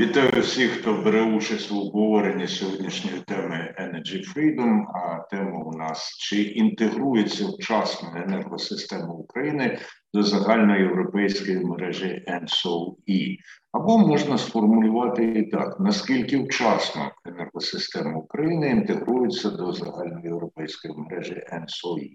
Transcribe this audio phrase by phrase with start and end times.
[0.00, 4.84] Вітаю всіх, хто бере участь у обговоренні сьогоднішньої теми Energy Freedom.
[4.94, 9.78] А тема у нас чи інтегрується вчасно енергосистема України
[10.14, 13.36] до загальноєвропейської мережі ENSO-E.
[13.72, 22.10] Або можна сформулювати і так: наскільки вчасно енергосистема України інтегрується до загальноєвропейської мережі ENSO-E.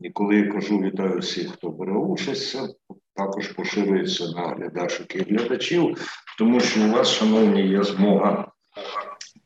[0.00, 2.58] І коли я кажу вітаю всіх, хто бере участь, це
[3.14, 5.96] також поширюється на глядачок і глядачів,
[6.38, 8.52] тому що у вас, шановні, є змога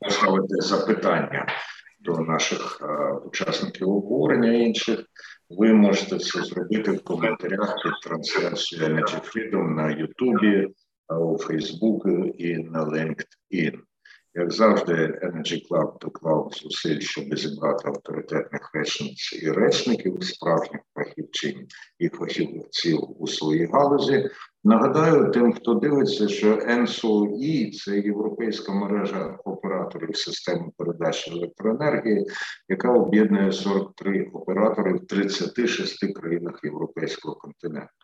[0.01, 1.47] поставити запитання
[2.01, 5.05] до наших а, учасників обговорення інших.
[5.51, 10.69] Ви можете це зробити в коментарях під трансляцією Energy Freedom на Ютубі,
[11.09, 13.79] у Фейсбуку і на LinkedIn.
[14.37, 21.67] Як завжди, Energy Club доклав зусиль, щоб зібрати авторитетних речниць і речників, справжніх фахівчин
[21.99, 24.31] і фахівців у своїй галузі.
[24.65, 32.27] Нагадаю тим, хто дивиться, що НСОІ– це європейська мережа операторів системи передачі електроенергії,
[32.69, 38.04] яка об'єднує 43 оператори в 36 країнах європейського континенту.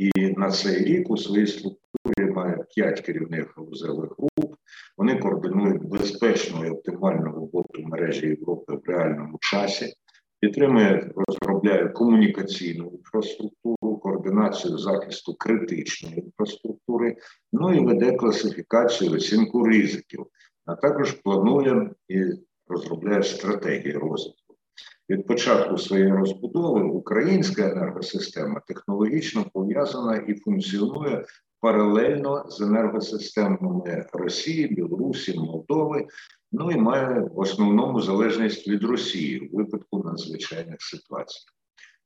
[0.00, 4.54] І на цей рік у своїй структурі має 5 керівних галузевих груп.
[4.96, 9.92] Вони координують безпечну і оптимальну роботу мережі Європи в реальному часі,
[10.40, 17.16] підтримує, розробляє комунікаційну інфраструктуру, координацію захисту критичної інфраструктури,
[17.52, 20.26] ну і веде класифікацію, оцінку ризиків,
[20.64, 22.24] а також планує і
[22.66, 24.49] розробляє стратегії розвитку.
[25.10, 31.24] Від початку своєї розбудови українська енергосистема технологічно пов'язана і функціонує
[31.60, 36.06] паралельно з енергосистемами Росії, Білорусі, Молдови,
[36.52, 41.46] ну і має в основному залежність від Росії у випадку надзвичайних ситуацій.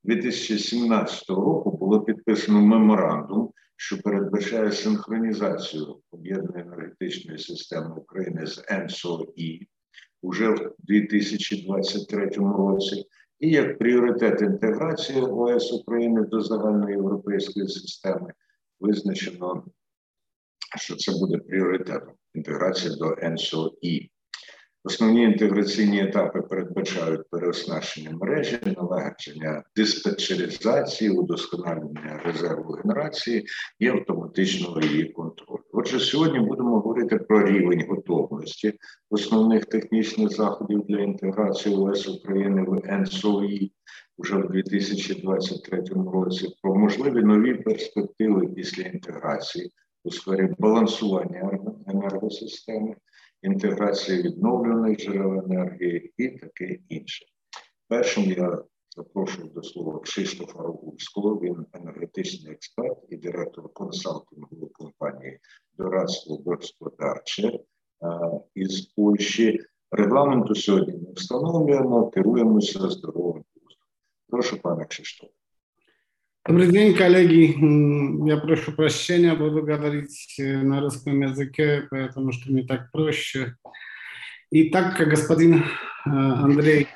[0.03, 9.67] 2017 року було підписано меморандум, що передбачає синхронізацію об'єднаної енергетичної системи України з ЕНСО-І
[10.25, 13.05] уже в 2023 році,
[13.39, 18.33] і як пріоритет інтеграції ОС України до загальноєвропейської системи
[18.79, 19.65] визначено,
[20.77, 24.11] що це буде пріоритетом інтеграція до НСОІ.
[24.83, 33.45] Основні інтеграційні етапи передбачають переоснащення мережі, налагодження диспетчеризації, удосконалення резерву генерації
[33.79, 35.64] і автоматичного її контролю.
[35.85, 38.73] Отже, сьогодні будемо говорити про рівень готовності
[39.09, 43.71] основних технічних заходів для інтеграції ОС України в НСОІ
[44.17, 49.71] вже в 2023 році, про можливі нові перспективи після інтеграції
[50.03, 52.95] у сфері балансування енергосистеми
[53.41, 57.25] інтеграції відновлених джерел енергії і таке інше.
[57.87, 58.63] Першим я
[58.96, 65.38] запрошую до слова Кшиштофа Рогульського, він енергетичний експерт і директор консалтингової компанії
[65.78, 67.58] Дорадство Господарче
[68.54, 69.60] із Польщі.
[69.92, 73.88] Регламенту сьогодні не встановлюємо, керуємося здоровим глуздом.
[74.28, 75.30] Прошу, пане Кшиштоф.
[76.48, 77.54] Добрый день, коллеги.
[78.26, 83.56] Я прошу прощения, буду говорить на русском языке, потому что мне так проще.
[84.50, 85.64] И так, как господин
[86.04, 86.88] Андрей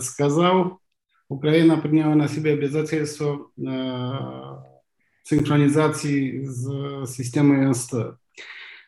[0.00, 0.80] сказал,
[1.29, 3.49] Украина приняла на себя обязательство
[5.23, 8.17] синхронизации с системой НСТ.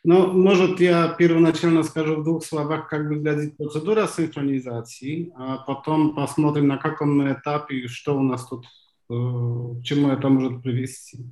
[0.04, 6.68] Но, может, я первоначально скажу в двух словах, как выглядит процедура синхронизации, а потом посмотрим,
[6.68, 8.66] на каком этапе, что у нас тут
[9.10, 11.26] к чему это может привести.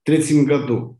[0.07, 1.00] 2023 году.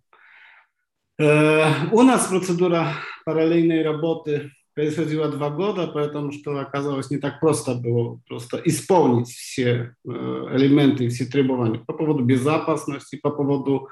[1.18, 2.94] Э, у нас процедура
[3.26, 9.96] параллельной работы происходило два года, потому что оказалось не так просто было просто исполнить все
[10.06, 13.90] э, элементы, все требования по поводу безопасности, по поводу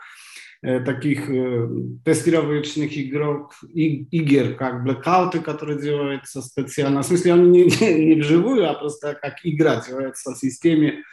[0.61, 1.69] э, таких э,
[2.03, 7.01] тестировочных игрок, игр, как блэкауты, которые делаются специально.
[7.01, 11.03] В смысле, они не, не, не вживую, а просто как игра делается в системе,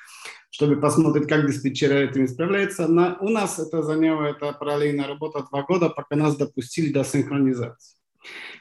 [0.50, 2.88] чтобы посмотреть, как диспетчеры этим справляются.
[2.88, 7.97] На, у нас это заняло, это параллельная работа два года, пока нас допустили до синхронизации.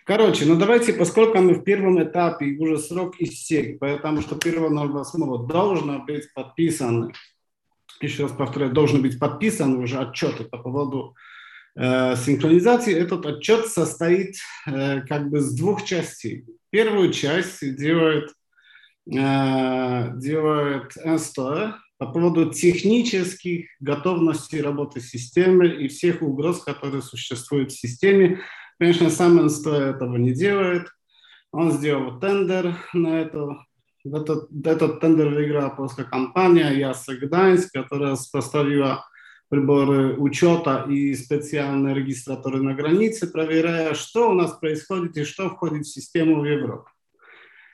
[0.06, 6.00] Короче, ну давайте, поскольку мы в первом этапе, уже срок истек, потому что 1.08 должно
[6.00, 7.12] быть подписаны,
[8.02, 11.16] еще раз повторяю, должны быть подписаны уже отчеты по поводу
[11.76, 12.96] э, синхронизации.
[12.96, 16.46] Этот отчет состоит э, как бы с двух частей.
[16.70, 18.32] Первую часть делает,
[19.12, 27.80] э, делает НСТО по поводу технических готовностей работы системы и всех угроз, которые существуют в
[27.80, 28.42] системе,
[28.80, 30.88] Конечно, сам НСТ этого не делает.
[31.52, 33.58] Он сделал тендер на это.
[34.06, 39.04] Этот, этот тендер выиграла польская компания Яса Гданьск, которая поставила
[39.50, 45.86] приборы учета и специальные регистраторы на границе, проверяя, что у нас происходит и что входит
[45.86, 46.90] в систему в Европе.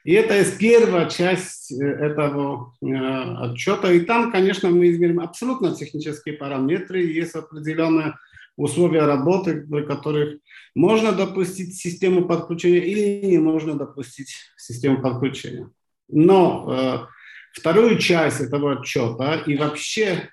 [0.04, 3.92] И это есть первая часть э, этого э, отчета.
[3.92, 8.16] И там, конечно, мы измерим абсолютно технические параметры, есть определенные
[8.56, 10.40] условия работы, при которых
[10.76, 15.70] можно допустить систему подключения или не можно допустить систему подключения.
[16.10, 17.14] Но э,
[17.54, 20.30] вторую часть этого отчета и вообще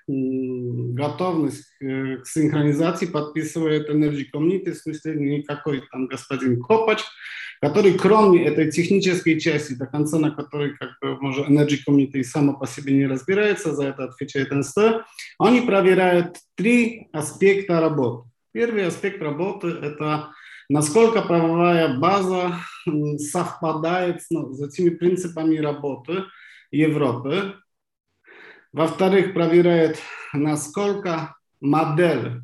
[0.93, 6.99] готовность э, к синхронизации подписывает Energy Community, в смысле никакой там господин Копач,
[7.61, 12.57] который кроме этой технической части, до конца на которой как бы, может, Energy Community само
[12.57, 15.05] по себе не разбирается, за это отвечает НСТ,
[15.39, 18.29] они проверяют три аспекта работы.
[18.51, 20.31] Первый аспект работы– это
[20.69, 22.57] насколько правовая база
[23.17, 26.23] совпадает ну, с этими принципами работы
[26.71, 27.55] Европы.
[28.73, 29.99] Во-вторых, проверяет,
[30.33, 32.41] насколько модель,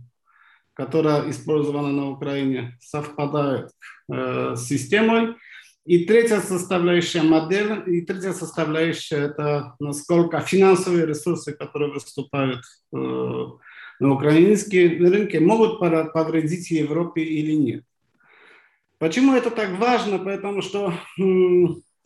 [0.73, 3.71] которая использована на Украине, совпадает
[4.11, 5.35] э, с системой.
[5.85, 12.59] И третья составляющая модель, и третья составляющая– это насколько финансовые ресурсы, которые выступают
[12.93, 17.83] э, на украинские рынки, могут повредить Европе или нет.
[18.99, 20.19] Почему это так важно?
[20.19, 20.93] Потому что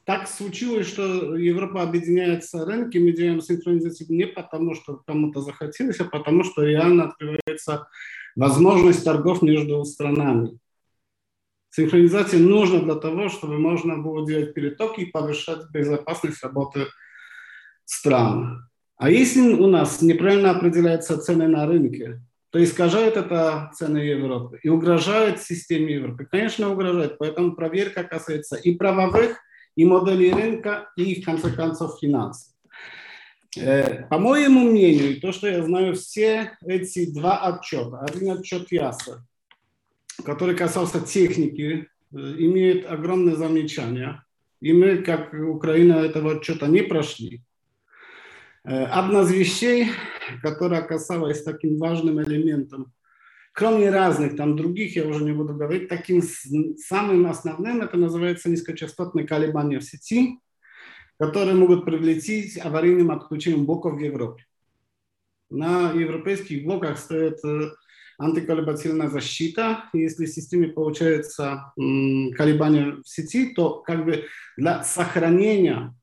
[0.05, 6.05] так случилось, что Европа объединяется рынки, мы делаем синхронизацию не потому, что кому-то захотелось, а
[6.05, 7.87] потому, что реально открывается
[8.35, 10.59] возможность торгов между странами.
[11.69, 16.87] Синхронизация нужна для того, чтобы можно было делать перетоки и повышать безопасность работы
[17.85, 18.67] стран.
[18.97, 22.21] А если у нас неправильно определяются цены на рынке,
[22.51, 26.27] то искажает это цены Европы и угрожает системе Европы.
[26.29, 27.17] Конечно, угрожает.
[27.17, 29.37] Поэтому проверка касается и правовых,
[29.75, 32.51] и моделей рынка, и, в конце концов, финансов.
[33.57, 39.25] Э, по моему мнению, то, что я знаю, все эти два отчета, один отчет ЯСА,
[40.23, 44.23] который касался техники, э, имеет огромное замечание.
[44.61, 47.41] И мы, как Украина, этого отчета не прошли.
[48.63, 49.87] Э, одна из вещей,
[50.41, 52.93] которая касалась таким важным элементом,
[53.53, 59.27] кроме разных там других, я уже не буду говорить, таким самым основным, это называется низкочастотные
[59.27, 60.39] колебания в сети,
[61.19, 64.45] которые могут привлечь аварийным отключением блоков в Европе.
[65.49, 67.71] На европейских блоках стоит э,
[68.17, 69.83] антиколебательная защита.
[69.91, 75.93] Если в системе получается колебания в сети, то как бы для сохранения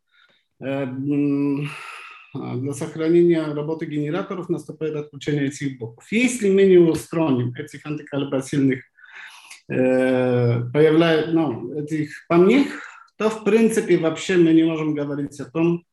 [2.34, 6.12] э, а, для сохранения работы генераторов наступает отключение этих блоков.
[6.12, 8.84] Если мы не устраним этих антикалибросильных
[9.70, 12.68] э, появляет, ну, этих помех,
[13.18, 15.86] то в принципе вообще мы не можем говорить о том,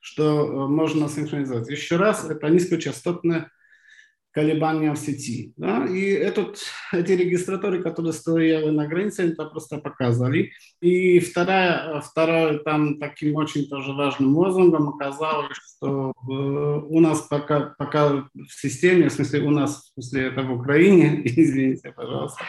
[0.00, 1.68] что э, можно синхронизовать.
[1.68, 3.50] Еще раз, это низкочастотная
[4.31, 5.53] колебания в сети.
[5.57, 5.85] Да?
[5.85, 6.59] И этот,
[6.91, 10.51] эти регистраторы, которые стояли на границе, это просто показали.
[10.79, 17.73] И вторая, вторая там таким очень тоже важным лозунгом оказалось, что э, у нас пока,
[17.77, 22.43] пока в системе, в смысле у нас, в смысле это в Украине, извините, пожалуйста,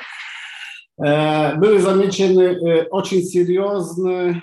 [1.03, 4.43] э, были замечены э, очень серьезные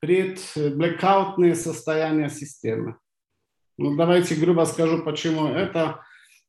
[0.00, 2.96] предблекаутные состояния системы.
[3.76, 6.00] Ну, давайте грубо скажу, почему это.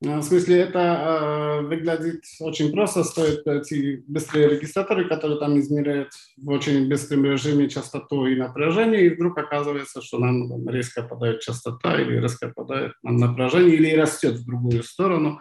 [0.03, 3.03] Э, в смысле, это э, выглядит очень просто.
[3.03, 9.09] Стоит эти быстрые регистраторы, которые там измеряют в очень быстром режиме частоту и напряжение, и
[9.09, 14.45] вдруг оказывается, что нам там, резко падает частота или резко падает напряжение, или растет в
[14.45, 15.39] другую сторону.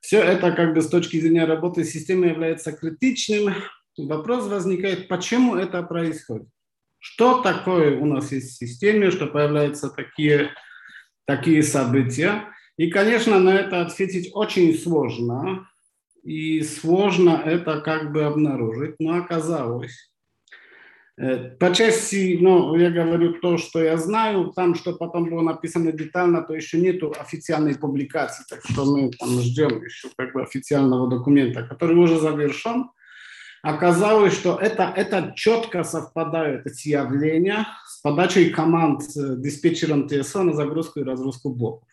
[0.00, 3.54] все это как бы с точки зрения работы системы является критичным.
[3.96, 6.46] Вопрос возникает, почему это происходит?
[7.00, 10.50] Что такое у нас есть в системе, что появляются такие,
[11.28, 12.46] такие события?
[12.76, 15.68] И, конечно, на это ответить очень сложно.
[16.24, 18.96] И сложно это как бы обнаружить.
[18.98, 20.10] Но оказалось,
[21.18, 25.90] Э, по части, ну, я говорю то, что я знаю, там, что потом было написано
[25.90, 31.08] детально, то еще нету официальной публикации, так что мы там ждем еще как бы официального
[31.08, 32.90] документа, который уже завершен.
[33.62, 40.52] Оказалось, что это, это четко совпадают, эти явления, с подачей команд э, диспетчером ТСО на
[40.52, 41.88] загрузку и разгрузку блоков.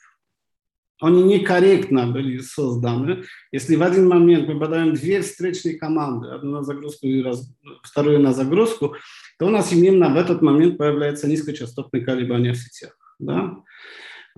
[1.02, 3.24] Они некорректно были созданы.
[3.52, 7.50] Если в один момент мы подаем две встречные команды, одну на загрузку и раз,
[7.84, 8.96] вторую на загрузку,
[9.38, 12.98] то у нас именно в этот момент появляется низкочастотные колебания в сетях.
[13.20, 13.58] Да?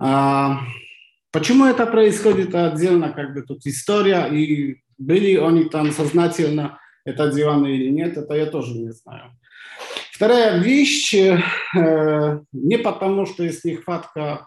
[0.00, 0.60] А,
[1.30, 7.68] почему это происходит отдельно, как бы тут история, и были они там сознательно это деланы
[7.68, 9.32] или нет, это я тоже не знаю.
[10.12, 14.46] Вторая вещь, э, не потому, что есть нехватка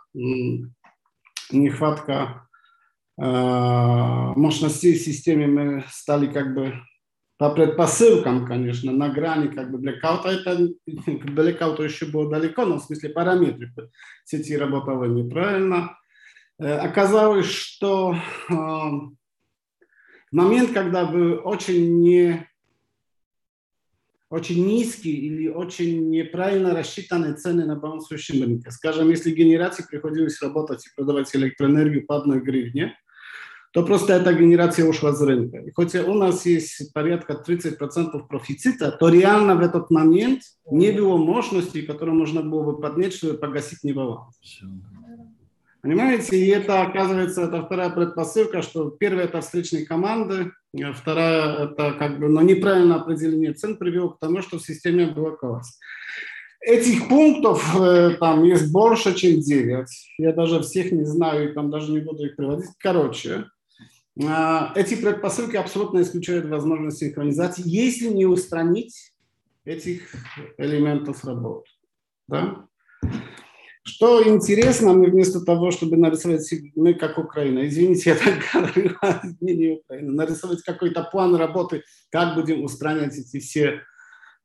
[1.51, 2.47] нехватка
[3.17, 6.73] э, мощностей в системе, мы стали как бы
[7.37, 12.77] по предпосылкам, конечно, на грани как бы блекаута, это к блекауту еще было далеко, но
[12.77, 13.71] в смысле параметры
[14.25, 15.97] сети работали неправильно.
[16.59, 18.15] Э, оказалось, что
[20.31, 22.50] момент, когда вы очень не
[24.31, 28.71] очень низкие или очень неправильно рассчитанные цены на балансующем рынке.
[28.71, 32.95] Скажем, если генерации приходилось работать и продавать электроэнергию по одной гривне,
[33.73, 35.57] то просто эта генерация ушла с рынка.
[35.57, 41.17] И хотя у нас есть порядка 30% профицита, то реально в этот момент не было
[41.17, 44.39] мощности, которую можно было бы поднять, чтобы погасить небаланс.
[45.81, 50.51] Понимаете, и это, оказывается, это вторая предпосылка, что первая– это встречные команды,
[50.93, 55.77] вторая– это как бы, но неправильное определение цен привело к тому, что в системе блоковалось.
[56.61, 59.87] Этих пунктов э, там есть больше, чем 9.
[60.19, 62.69] Я даже всех не знаю, и там даже не буду их приводить.
[62.77, 63.45] Короче,
[64.23, 69.13] а, эти предпосылки абсолютно исключают возможность синхронизации, если не устранить
[69.65, 70.13] этих
[70.57, 71.69] элементов работы.
[72.27, 72.67] Да?
[73.83, 78.95] Что интересно, мы вместо того, чтобы нарисовать, мы как Украина, извините, я так говорю,
[79.41, 83.81] не Украина, нарисовать какой-то план работы, как будем устранять эти все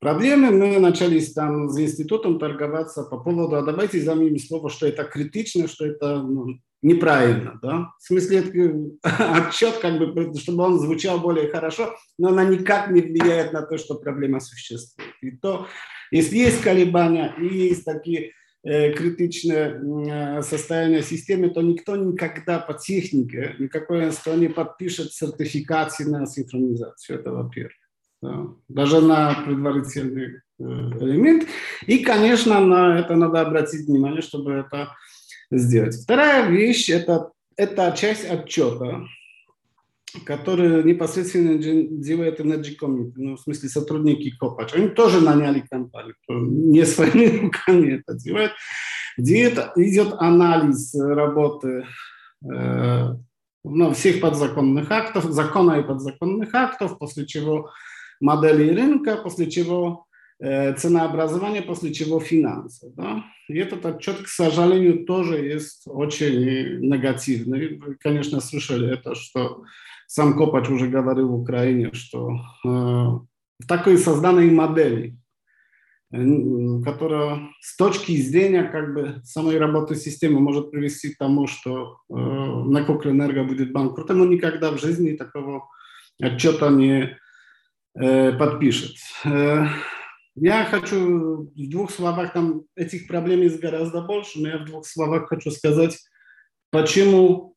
[0.00, 5.04] проблемы, мы начали там с институтом торговаться по поводу, а давайте заменим слово, что это
[5.04, 8.40] критично, что это ну, неправильно, да, в смысле
[9.02, 13.76] отчет, как бы, чтобы он звучал более хорошо, но она никак не влияет на то,
[13.76, 15.10] что проблема существует.
[15.20, 15.66] И то,
[16.10, 22.74] если есть колебания и есть такие Э, критичное э, состояние системы, то никто никогда по
[22.74, 27.20] технике, никакой институт не подпишет сертификации на синхронизацию.
[27.20, 27.72] Это во-первых.
[28.22, 28.46] Да.
[28.68, 31.46] Даже на предварительный э, элемент.
[31.86, 34.94] И, конечно, на это надо обратить внимание, чтобы это
[35.50, 35.94] сделать.
[35.94, 39.06] Вторая вещь это,– это часть отчета
[40.24, 44.74] который непосредственно делает Energy Committee, ну, в смысле сотрудники Копач.
[44.74, 48.52] Они тоже наняли компанию, не своими руками это делает,
[49.16, 51.86] где это, идет анализ работы
[52.44, 53.14] э,
[53.64, 57.70] ну, всех подзаконных актов, закона и подзаконных актов, после чего
[58.20, 60.06] модели рынка, после чего
[60.38, 62.92] э, ценообразование, после чего финансы.
[62.96, 63.24] Да?
[63.48, 67.78] И этот отчет, к сожалению, тоже есть очень негативный.
[67.78, 69.64] Вы, конечно, слышали это, что
[70.06, 75.18] сам Копач уже говорил в Украине, что э, такой созданной модели,
[76.12, 81.98] э, которая с точки зрения как бы самой работы системы может привести к тому, что
[82.08, 85.68] э, Накоклэнерго будет банкротом, он никогда в жизни такого
[86.20, 87.18] отчета не
[87.94, 88.96] э, подпишет.
[89.24, 89.66] Э,
[90.38, 94.86] я хочу в двух словах, там этих проблем есть гораздо больше, но я в двух
[94.86, 95.98] словах хочу сказать,
[96.70, 97.55] почему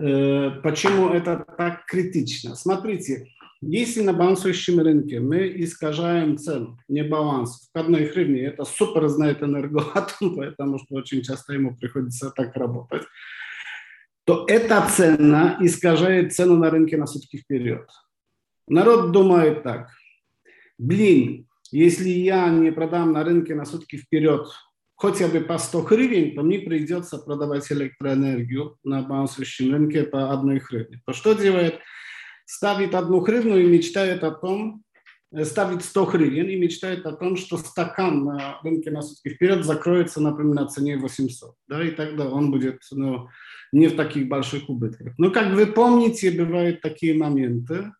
[0.00, 2.54] почему это так критично?
[2.56, 3.26] Смотрите,
[3.60, 9.42] если на балансующем рынке мы искажаем цену, не баланс, в одной гривне, это супер знает
[9.42, 13.02] энергоатом, потому что очень часто ему приходится так работать,
[14.24, 17.86] то эта цена искажает цену на рынке на сутки вперед.
[18.66, 19.90] Народ думает так,
[20.78, 24.46] блин, если я не продам на рынке на сутки вперед
[25.00, 30.58] хотя бы по 100 гривен, то мне придется продавать электроэнергию на балансующем рынке по одной
[30.58, 31.00] гривне.
[31.06, 31.80] То что делает?
[32.44, 34.84] Ставит одну гривну и мечтает о том,
[35.44, 40.20] ставит 100 гривен и мечтает о том, что стакан на рынке на сутки вперед закроется,
[40.20, 41.54] например, на цене 800.
[41.66, 43.28] Да, и тогда он будет ну,
[43.72, 45.14] не в таких больших убытках.
[45.16, 47.90] Но, как вы помните, бывают такие моменты,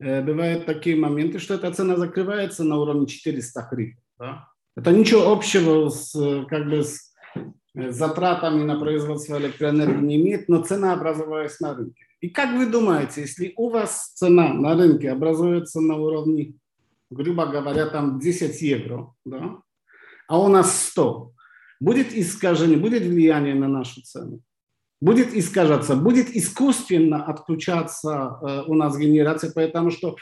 [0.00, 4.00] бывают такие моменты, что эта цена закрывается на уровне 400 гривен.
[4.18, 4.48] Да?
[4.76, 6.12] Это ничего общего с,
[6.48, 7.12] как бы, с
[7.74, 12.04] затратами на производство электроэнергии не имеет, но цена образовалась на рынке.
[12.20, 16.54] И как вы думаете, если у вас цена на рынке образуется на уровне,
[17.10, 19.58] грубо говоря, там 10 евро, да,
[20.26, 21.32] а у нас 100,
[21.80, 24.40] будет искажение, будет влияние на нашу цену?
[25.00, 30.16] Будет искажаться, будет искусственно отключаться э, у нас генерация, потому что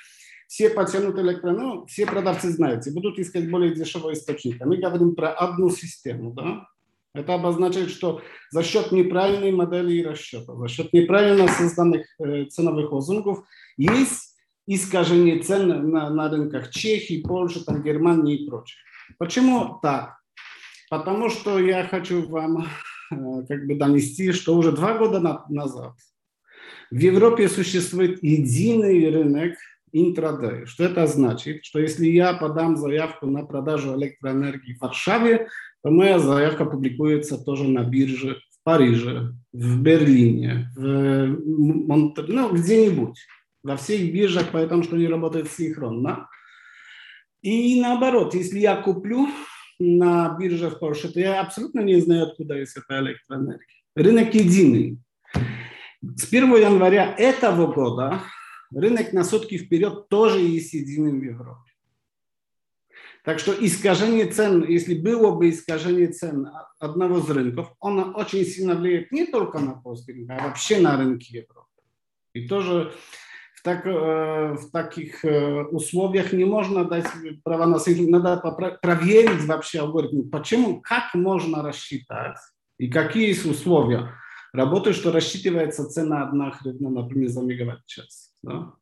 [0.52, 4.66] все потянут электроэнергию, ну, все продавцы знаете, будут искать более дешевого источника.
[4.66, 6.68] Мы говорим про одну систему, да,
[7.14, 13.46] это обозначает, что за счет неправильной модели расчета, за счет неправильно созданных э, ценовых лозунгов
[13.78, 18.76] есть искажение цен на, на рынках Чехии, Польши, там, Германии и прочее.
[19.18, 20.18] Почему так?
[20.90, 22.66] Потому что я хочу вам
[23.10, 25.94] э, как бы донести, что уже два года на, назад
[26.90, 29.54] в Европе существует единый рынок
[29.92, 30.66] интрадей.
[30.66, 31.64] Что это значит?
[31.64, 35.48] Что если я подам заявку на продажу электроэнергии в Варшаве,
[35.82, 41.36] то моя заявка публикуется тоже на бирже в Париже, в Берлине, в
[41.86, 42.28] Монтер...
[42.28, 43.18] ну, где-нибудь.
[43.62, 46.28] Во всех биржах, потому что они работают синхронно.
[47.42, 49.28] И наоборот, если я куплю
[49.78, 53.66] на бирже в Польше, то я абсолютно не знаю, откуда есть эта электроэнергия.
[53.94, 54.98] Рынок единый.
[56.02, 58.20] С 1 января этого года
[58.74, 61.72] рынок на сутки вперед тоже есть единым в Европе.
[63.24, 66.48] Так что искажение цен, если было бы искажение цен
[66.80, 71.36] одного из рынков, оно очень сильно влияет не только на рынок, а вообще на рынки
[71.36, 71.68] Европы.
[72.32, 72.92] И тоже
[73.54, 77.06] в, так, э, в таких э, условиях не можно дать
[77.44, 77.78] право на
[78.10, 78.38] надо
[78.82, 82.38] проверить вообще алгоритм, почему, как можно рассчитать
[82.78, 84.10] и какие есть условия
[84.52, 88.34] работы, что рассчитывается цена одна гривна, например, за мегаватт-час.
[88.42, 88.74] Да?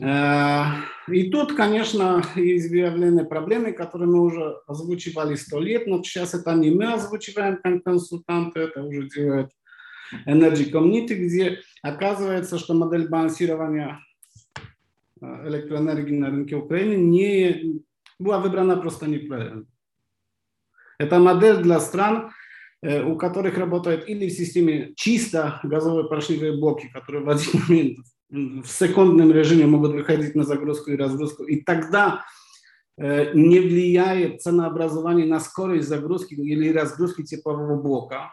[0.00, 0.64] Э,
[1.08, 6.54] и тут, конечно, есть выявлены проблемы, которые мы уже озвучивали сто лет, но сейчас это
[6.54, 9.50] не мы озвучиваем как консультанты, это уже делает
[10.26, 14.00] Energy Community, где оказывается, что модель балансирования
[15.20, 17.82] э, электроэнергии на рынке Украины не
[18.18, 19.64] была выбрана просто неправильно.
[20.98, 22.30] Это модель для стран,
[22.84, 27.98] у которых работают или в системе чисто газовые поршневые блоки, которые в один момент
[28.30, 32.24] в секундном режиме могут выходить на загрузку и разгрузку, и тогда
[32.98, 38.32] э, не влияет ценообразование на скорость загрузки или разгрузки теплового блока.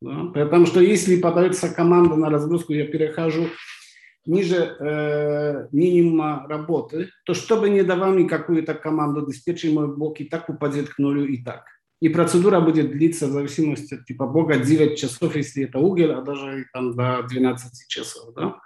[0.00, 0.24] Да?
[0.34, 3.48] Потому что если подается команда на разгрузку, я перехожу
[4.26, 10.24] ниже э, минимума работы, то чтобы не давал никакую то команду диспетчер, мой блок и
[10.24, 11.64] так упадет к нулю и так.
[12.00, 16.22] И процедура будет длиться в зависимости от типа бога 9 часов, если это уголь, а
[16.22, 18.34] даже там до 12 часов.
[18.34, 18.60] Да?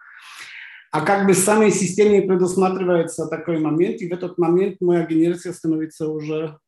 [0.90, 5.54] А как бы в самой системе предусматривается такой момент, и в этот момент моя генерация
[5.54, 6.58] становится уже,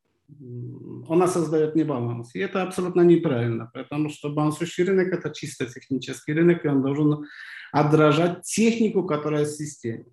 [1.11, 2.35] она создает небаланс.
[2.35, 7.27] И это абсолютно неправильно, потому что балансующий рынок– это чисто технический рынок, и он должен
[7.71, 10.07] отражать технику, которая в системе.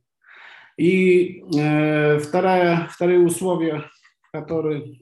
[0.78, 3.86] И э, второе, второе условие,
[4.34, 5.00] которое,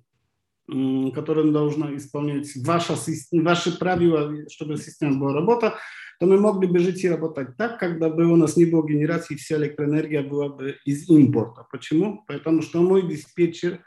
[1.13, 2.95] которое должна исполнять ваша,
[3.31, 5.75] ваши правила, чтобы система была работа,
[6.19, 9.35] то мы могли бы жить и работать так, когда бы у нас не было генерации,
[9.35, 11.65] вся электроэнергия была бы из импорта.
[11.71, 12.23] Почему?
[12.27, 13.79] Потому что мой диспетчер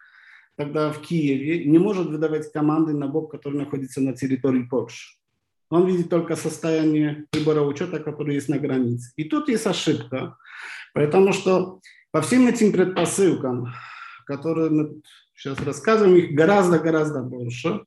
[0.57, 5.19] тогда в Киеве не может выдавать команды на блок, который находится на территории Польши.
[5.71, 9.13] Он видит только состояние прибора учета, который есть на границе.
[9.17, 10.37] И тут есть ошибка,
[10.95, 13.73] потому что по всем этим предпосылкам,
[14.27, 15.03] которые мы
[15.43, 17.81] сейчас рассказываем, их гораздо-гораздо больше.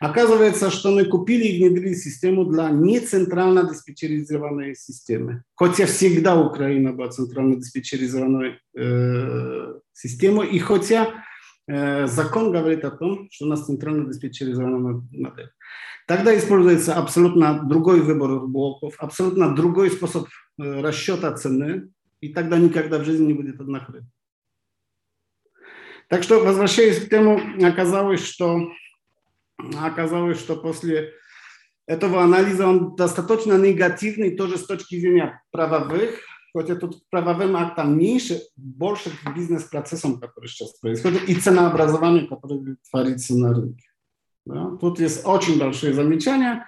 [0.00, 5.44] Оказывается, что мы купили и внедрили систему для нецентрально диспетчеризированной системы.
[5.54, 11.24] Хотя всегда Украина была центрально диспетчеризированной э, системой, и хотя
[11.68, 15.50] э, закон говорит о том, что у нас центрально диспетчеризованная модель.
[16.06, 21.88] Тогда используется абсолютно другой выбор блоков, абсолютно другой способ э, расчета цены,
[22.20, 24.10] и тогда никогда в жизни не будет однокрытия.
[26.08, 28.68] Так что, возвращаясь к тему, оказалось, что
[29.80, 31.12] оказалось, что после
[31.86, 36.20] этого анализа он достаточно негативный тоже с точки зрения правовых,
[36.54, 43.36] хотя тут правовым актом меньше, больше к бизнес-процессам, которые сейчас происходят, и ценообразованию, которое творится
[43.36, 43.84] на рынке.
[44.46, 44.76] Да?
[44.80, 46.66] Тут есть очень большие замечания,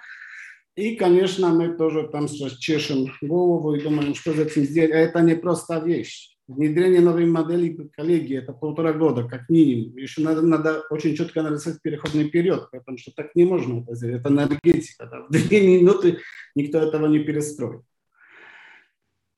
[0.75, 4.91] и, конечно, мы тоже там сейчас чешем голову и думаем, что за этим сделать.
[4.91, 6.36] А это не просто вещь.
[6.47, 9.97] Внедрение новой модели коллеги, это полтора года, как минимум.
[9.97, 14.21] Еще надо, надо очень четко нарисовать переходный период, потому что так не можно это сделать.
[14.21, 15.05] Это энергетика.
[15.05, 15.21] Да.
[15.27, 16.19] В две минуты
[16.55, 17.81] никто этого не перестроит.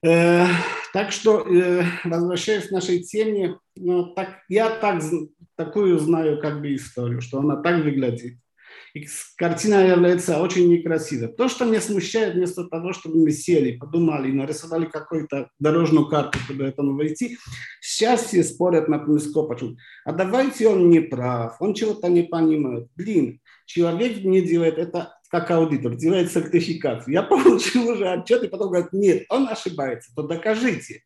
[0.01, 0.45] Э,
[0.93, 5.03] так что, э, возвращаясь к нашей теме, ну, так, я так,
[5.55, 8.37] такую знаю как бы историю, что она так выглядит.
[8.93, 11.27] И картина является очень некрасивой.
[11.27, 16.63] То, что меня смущает, вместо того, чтобы мы сели, подумали, нарисовали какую-то дорожную карту, чтобы
[16.65, 17.37] этому войти,
[17.81, 19.77] сейчас все спорят на почему.
[20.05, 22.87] А давайте он не прав, он чего-то не понимает.
[22.95, 27.13] Блин, человек не делает это как аудитор, делает сертификацию.
[27.13, 31.03] Я получил уже отчет, и потом говорит, нет, он ошибается, то докажите.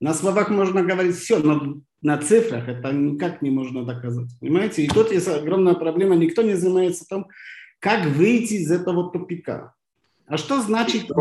[0.00, 4.29] На словах можно говорить все, но на цифрах это никак не можно доказать.
[4.39, 4.83] Понимаете?
[4.83, 6.15] И тут есть огромная проблема.
[6.15, 7.27] Никто не занимается тем,
[7.79, 9.73] как выйти из этого тупика.
[10.25, 11.11] А що значить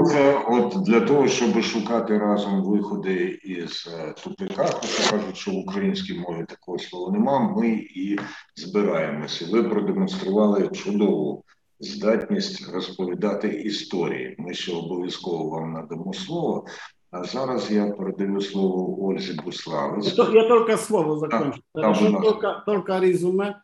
[0.46, 3.88] от для того, щоб шукати разом виходи із
[4.24, 8.18] тупика, хоча кажуть, що в українській мові такого слова нема, ми і
[8.56, 9.46] збираємося.
[9.50, 11.44] Ви продемонстрували чудову
[11.80, 14.34] здатність розповідати історії.
[14.38, 16.66] Ми ще обов'язково вам надамо слово.
[17.12, 20.18] А зараз я передаю слово Ользі Буславець.
[20.18, 21.60] Я только слово закончу.
[21.74, 23.54] Да, Хорошо, да, только, только резюме.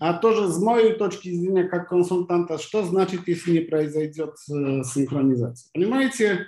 [0.00, 5.70] А тоже с моей точки зрения, как консультанта, что значит, если не произойдет э, синхронизация?
[5.74, 6.46] Понимаете,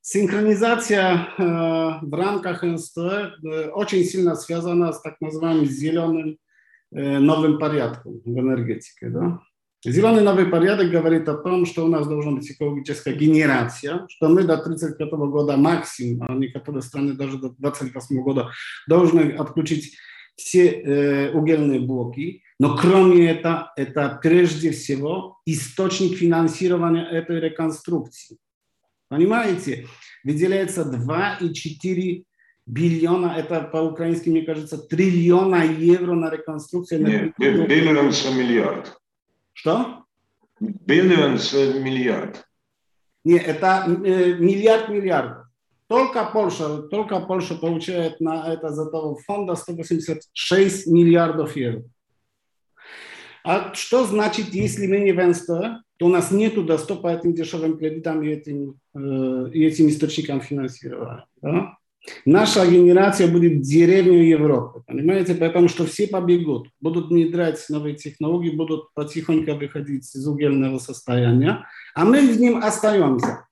[0.00, 1.44] синхронизация э,
[2.02, 6.38] в рамках НСТ э, очень сильно связана с так называемым зеленым
[6.92, 9.08] э, новым порядком в энергетике.
[9.10, 9.40] Да?
[9.85, 14.43] Зеленый новый порядок говорит о том, что у нас должна быть экологическая генерация, что мы
[14.43, 18.49] до 1935 года максимум, а некоторые страны даже до 28 года
[18.87, 19.95] должны отключить
[20.35, 22.41] все э, угольные блоки.
[22.59, 28.37] Но кроме этого, это прежде всего источник финансирования этой реконструкции.
[29.07, 29.85] Понимаете?
[30.23, 32.23] Выделяется 2,4
[32.65, 37.05] биллиона, это по-украински, мне кажется, триллиона евро на реконструкцию.
[37.05, 38.97] Нет, биллион– миллиард.
[39.55, 40.03] Что?
[40.61, 42.45] Billions миллиард.
[43.23, 45.47] Не, это э, миллиард миллиардов.
[45.87, 51.83] Только Польша, только Польша получает на это из этого фонда 186 миллиардов евро.
[53.43, 55.47] А что значит, если мы не в НСТ,
[55.97, 61.25] то у нас нет доступа этим дешевым кредитам и этим, э, и этим источникам финансирования.
[61.41, 61.77] Да?
[62.25, 65.35] Наша генерация будет деревней Европы, понимаете?
[65.35, 72.05] Потому что все побегут, будут внедрять новые технологии, будут потихоньку выходить из угольного состояния, а
[72.05, 73.47] мы в нем остаемся.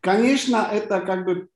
[0.00, 1.48] Конечно, это как бы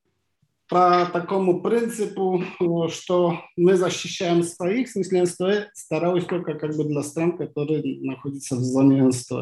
[0.68, 2.42] по такому принципу,
[2.88, 5.42] что мы защищаем своих, в смысле НСТ,
[5.74, 9.32] стараюсь только как бы для стран, которые находятся в зоне НСТ.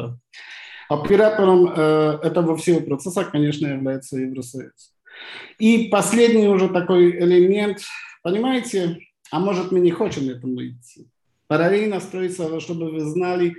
[0.87, 4.94] Оператором э, этого всего процесса, конечно, является Евросоюз.
[5.59, 7.79] И последний уже такой элемент,
[8.23, 8.97] понимаете,
[9.31, 11.07] а может мы не хотим этому идти.
[11.47, 13.55] Параллельно строится, чтобы вы знали,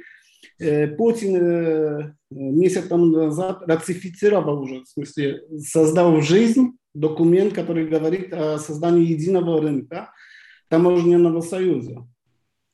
[0.58, 7.86] э, Путин э, месяц тому назад ратифицировал уже, в смысле, создал в жизнь документ, который
[7.86, 10.12] говорит о создании единого рынка
[10.68, 12.06] таможенного союза.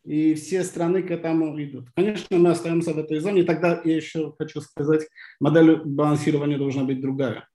[0.05, 1.89] И все страны к этому идут.
[1.95, 3.45] Конечно, мы остаемся в этой зоне.
[3.45, 5.07] Тогда я еще хочу сказать,
[5.39, 7.47] модель балансирования должна быть другая.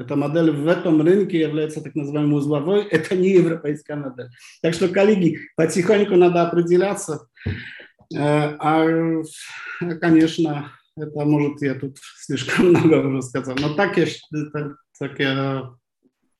[0.00, 4.28] Эта модель в этом рынке является так называемой узловой, это не европейская модель.
[4.60, 7.28] Так что, коллеги, потихоньку надо определяться.
[8.14, 8.86] Э, а,
[10.00, 14.06] конечно, это, может, я тут слишком много уже сказал, но так я,
[14.52, 15.70] так, так я,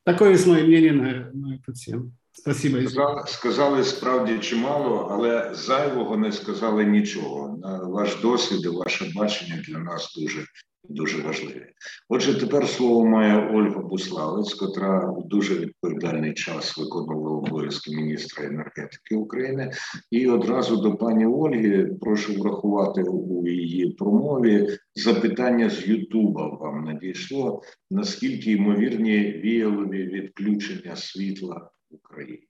[0.05, 2.13] такое есть мое мнение на, на эту тему.
[2.33, 2.79] Спасибо.
[2.89, 7.59] Сказали, сказали справді чимало, але зайвого не сказали нічого.
[7.83, 10.45] Ваш досвід і ваше бачення для нас дуже
[10.90, 11.66] дуже важливі.
[12.10, 19.16] Отже, тепер слово має Ольга Буславець, котра в дуже відповідальний час виконувала обов'язки міністра енергетики
[19.16, 19.72] України.
[20.12, 26.48] І одразу до пані Ольги прошу врахувати у її промові запитання з Ютуба.
[26.48, 32.48] Вам надійшло наскільки ймовірні віялові відключення світла в Україні?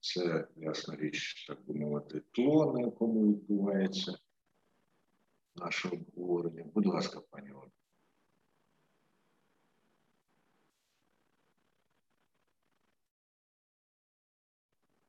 [0.00, 4.14] Це ясна річ, так би мовити, тло, на якому відбувається
[5.56, 6.64] наше обговорення.
[6.74, 7.70] Будь ласка, пані Ольга.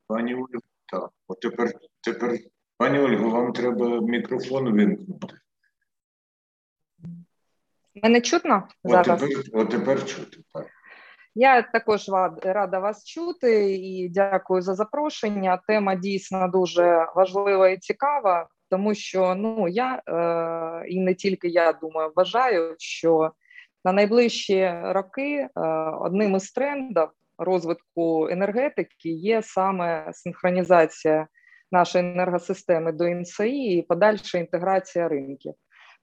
[0.06, 1.10] Пані Ольго, так.
[1.28, 2.38] От тепер, тепер,
[2.76, 5.38] пані Ольго, вам треба мікрофон вимкнути.
[8.02, 9.22] Мене чутно зараз?
[9.22, 10.66] От тепер, от тепер чути, так.
[11.34, 12.08] Я також
[12.42, 15.60] рада вас чути і дякую за запрошення.
[15.66, 21.72] Тема дійсно дуже важлива і цікава, тому що ну я е, і не тільки я
[21.72, 23.32] думаю, вважаю, що
[23.84, 25.48] на найближчі роки е,
[26.00, 27.08] одним із трендів
[27.38, 31.26] розвитку енергетики є саме синхронізація
[31.72, 35.54] нашої енергосистеми до НСІ і подальша інтеграція ринків.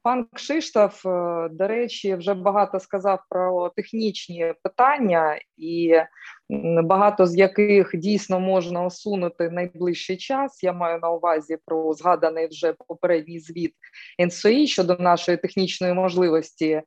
[0.03, 5.93] Пан Кшиштоф, е, до речі, вже багато сказав про технічні питання, і
[6.83, 10.63] багато з яких дійсно можна усунути найближчий час.
[10.63, 13.73] Я маю на увазі про згаданий вже попередній звіт
[14.25, 16.81] НСОІ щодо нашої технічної можливості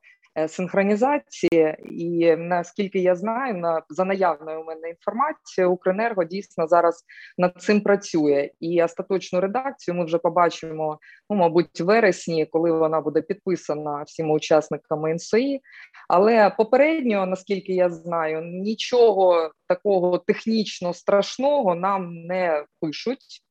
[0.49, 7.05] синхронізації, і наскільки я знаю, на за наявною у мене інформацією, Укренерго дійсно зараз
[7.39, 8.51] над цим працює.
[8.61, 10.99] І остаточну редакцію ми вже побачимо,
[11.31, 15.61] ну мабуть, в вересні, коли вона буде підписана всіма учасниками НСОІ.
[16.09, 23.44] Але попередньо, наскільки я знаю, нічого такого технічно страшного нам не пишуть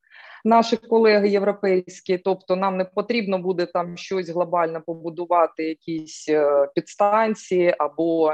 [0.43, 7.75] наші колеги європейські, тобто нам не потрібно буде там щось глобально побудувати, якісь е, підстанції
[7.77, 8.32] або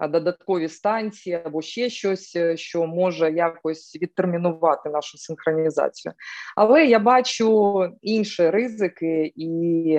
[0.00, 6.12] е, додаткові станції, або ще щось, е, що може якось відтермінувати нашу синхронізацію.
[6.56, 9.98] Але я бачу інші ризики і.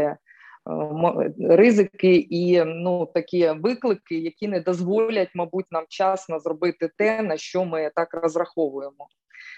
[1.39, 7.65] Ризики і ну такі виклики, які не дозволять, мабуть, нам вчасно зробити те, на що
[7.65, 9.08] ми так розраховуємо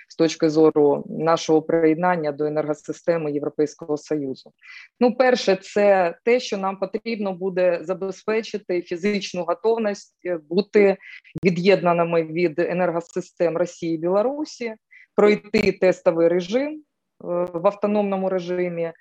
[0.09, 4.51] з точки зору нашого приєднання до енергосистеми Європейського союзу.
[4.99, 10.97] Ну, перше, це те, що нам потрібно буде забезпечити фізичну готовність е, бути
[11.43, 14.73] від'єднаними від енергосистем Росії і Білорусі,
[15.15, 16.79] пройти тестовий режим е,
[17.19, 18.91] в автономному режимі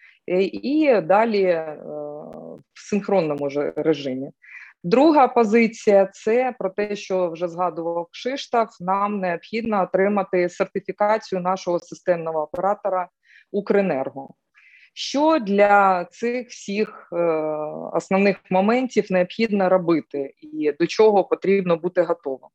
[0.53, 1.45] і далі
[2.75, 4.31] в синхронному режимі.
[4.85, 8.81] Друга позиція це про те, що вже згадував Кшиштаф.
[8.81, 13.09] Нам необхідно отримати сертифікацію нашого системного оператора
[13.53, 14.35] Укренерго.
[14.95, 17.17] Що для цих всіх е,
[17.93, 22.51] основних моментів необхідно робити, і до чого потрібно бути готовим?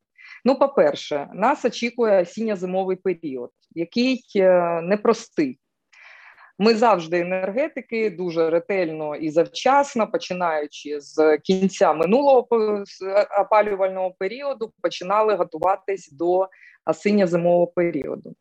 [0.46, 5.60] Ну, по-перше, нас очікує осінньо-зимовий період, який е, непростий.
[6.62, 12.48] Ми завжди енергетики дуже ретельно і завчасно, починаючи з кінця минулого
[13.42, 16.48] опалювального періоду, починали готуватись до
[16.86, 18.36] осінньо-зимового періоду.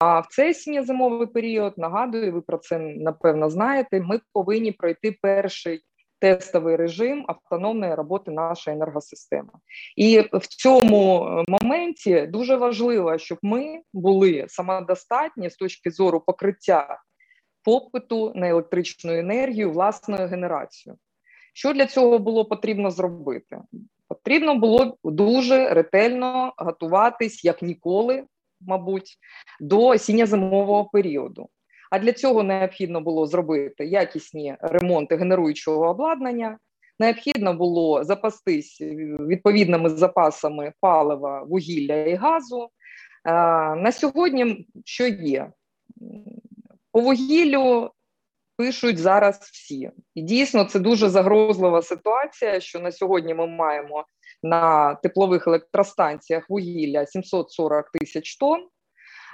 [0.00, 4.00] А в цей осінньо-зимовий період нагадую, ви про це напевно знаєте.
[4.00, 5.80] Ми повинні пройти перший.
[6.24, 9.50] Тестовий режим автономної роботи нашої енергосистеми,
[9.96, 16.98] і в цьому моменті дуже важливо, щоб ми були самодостатні з точки зору покриття
[17.64, 20.98] попиту на електричну енергію власною генерацією.
[21.54, 23.58] Що для цього було потрібно зробити?
[24.08, 28.24] Потрібно було дуже ретельно готуватись як ніколи,
[28.60, 29.18] мабуть,
[29.60, 31.48] до осінньо-зимового періоду.
[31.94, 36.58] А для цього необхідно було зробити якісні ремонти генеруючого обладнання.
[36.98, 38.80] Необхідно було запастись
[39.20, 42.68] відповідними запасами палива, вугілля і газу.
[43.76, 45.50] На сьогодні що є?
[46.92, 47.90] По вугіллю
[48.56, 49.90] пишуть зараз всі.
[50.14, 54.04] І дійсно це дуже загрозлива ситуація, що на сьогодні ми маємо
[54.42, 58.68] на теплових електростанціях вугілля 740 тисяч тонн.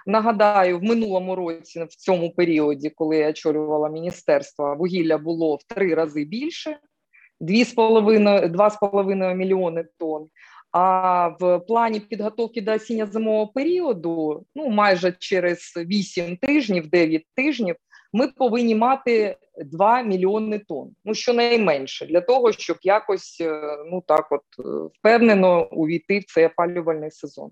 [0.06, 5.94] Нагадаю, в минулому році, в цьому періоді, коли я очолювала міністерство, вугілля було в три
[5.94, 6.78] рази більше
[7.40, 10.26] 2,5 мільйони тонн.
[10.72, 17.76] А в плані підготовки до осінньо-зимового періоду, ну майже через 8 тижнів, 9 тижнів,
[18.12, 20.90] ми повинні мати 2 мільйони тонн.
[21.04, 24.62] Ну щонайменше, для того, щоб якось е, ну так, от е,
[24.98, 27.50] впевнено увійти в цей опалювальний сезон.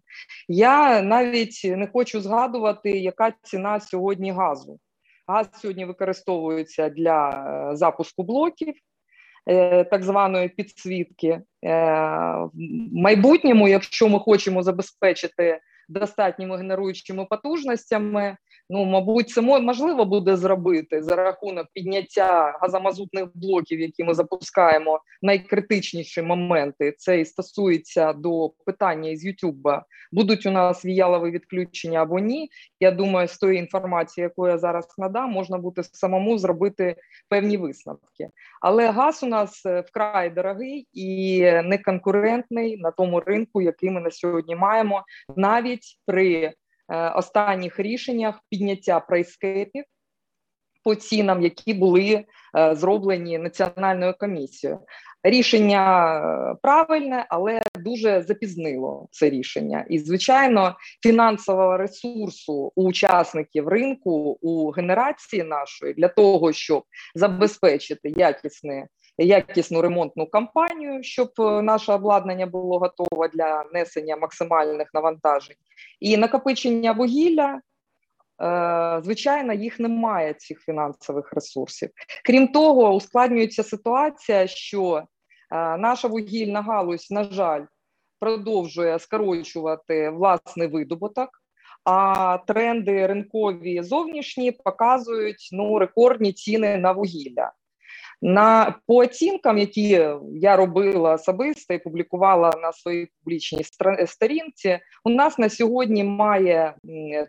[0.48, 4.78] Я навіть не хочу згадувати, яка ціна сьогодні газу.
[5.26, 8.74] Газ сьогодні використовується для е, запуску блоків.
[9.90, 11.40] Так званої підсвітки.
[11.62, 12.50] В
[12.92, 18.36] майбутньому, якщо ми хочемо забезпечити достатніми генеруючими потужностями,
[18.70, 26.22] Ну, мабуть, це можливо буде зробити за рахунок підняття газомазутних блоків, які ми запускаємо найкритичніші
[26.22, 26.94] моменти.
[26.98, 29.84] Це і стосується до питання із Ютуба.
[30.12, 32.48] Будуть у нас віялові відключення або ні.
[32.80, 36.96] Я думаю, з тої інформації, яку я зараз надам, можна буде самому зробити
[37.28, 38.28] певні висновки.
[38.60, 44.10] Але газ у нас е, вкрай дорогий і неконкурентний на тому ринку, який ми на
[44.10, 45.04] сьогодні маємо,
[45.36, 46.52] навіть при
[47.14, 49.84] останніх рішеннях підняття прайскепів
[50.84, 52.24] по цінам, які були
[52.58, 54.80] е, зроблені національною комісією.
[55.22, 59.86] Рішення е, правильне, але дуже запізнило це рішення.
[59.90, 66.82] І, звичайно, фінансового ресурсу у учасників ринку у генерації нашої для того, щоб
[67.14, 68.86] забезпечити якісне
[69.18, 71.30] якісну ремонтну кампанію, щоб
[71.62, 75.56] наше обладнання було готове для несення максимальних навантажень,
[76.00, 77.60] і накопичення вугілля.
[79.02, 81.90] Звичайно, їх немає цих фінансових ресурсів.
[82.24, 85.02] Крім того, ускладнюється ситуація, що
[85.78, 87.64] наша вугільна галузь, на жаль,
[88.20, 91.28] продовжує скорочувати власний видобуток.
[91.84, 97.52] А тренди ринкові зовнішні показують ну рекордні ціни на вугілля.
[98.22, 103.64] На по оцінкам, які я робила особисто і публікувала на своїй публічній
[104.06, 106.74] сторінці, у нас на сьогодні має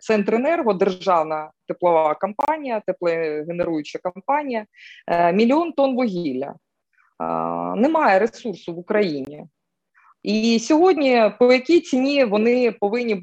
[0.00, 4.66] Центренерго, державна теплова компанія, теплогенеруюча компанія,
[5.06, 6.54] е, мільйон тонн вугілля.
[7.76, 9.44] Немає ресурсу в Україні.
[10.22, 13.22] І сьогодні по якій ціні вони повинні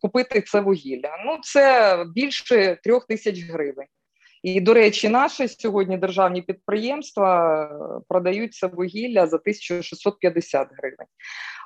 [0.00, 1.10] купити це вугілля?
[1.26, 3.86] Ну це більше трьох тисяч гривень.
[4.42, 7.68] І, до речі, наші сьогодні державні підприємства
[8.08, 11.06] продають це вугілля за 1650 гривень.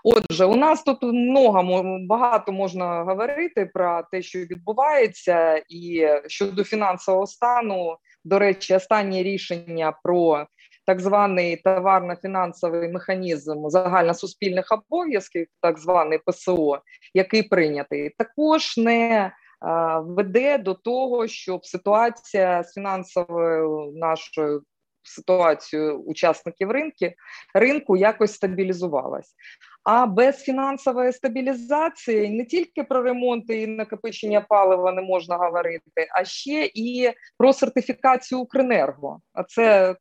[0.04, 7.26] Отже, у нас тут много, багато можна говорити про те, що відбувається, і щодо фінансового
[7.26, 10.46] стану, до речі, останнє рішення про
[10.86, 16.80] так званий товарно-фінансовий механізм загальносуспільних обов'язків, так званий ПСО,
[17.14, 19.32] який прийнятий, також не
[20.02, 24.62] веде до того, щоб ситуація з фінансовою нашою
[25.02, 27.06] ситуацією учасників ринку
[27.54, 29.34] ринку якось стабілізувалась.
[29.84, 36.24] А без фінансової стабілізації не тільки про ремонти і накопичення палива не можна говорити, а
[36.24, 39.20] ще і про сертифікацію Укренерго.
[39.32, 39.96] А це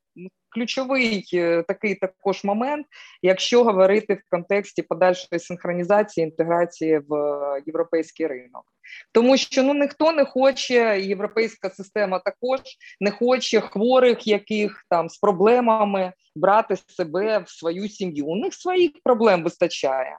[0.56, 2.86] ключовий е, такий також момент,
[3.22, 8.64] якщо говорити в контексті подальшої синхронізації інтеграції в е, європейський ринок.
[9.12, 12.60] Тому що ну ніхто не хоче, європейська система також
[13.00, 18.26] не хоче хворих, яких там з проблемами брати себе в свою сім'ю.
[18.26, 20.16] У них своїх проблем вистачає.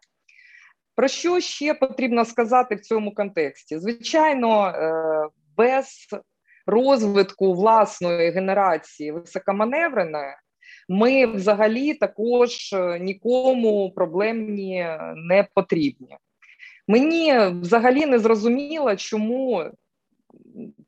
[0.96, 3.80] Про що ще потрібно сказати в цьому контексті?
[3.80, 5.86] Звичайно, е, без
[6.68, 10.34] розвитку власної генерації високоманевреної,
[10.90, 16.18] ми взагалі також е, нікому проблемні не потрібні.
[16.88, 19.72] Мені взагалі не зрозуміло, чому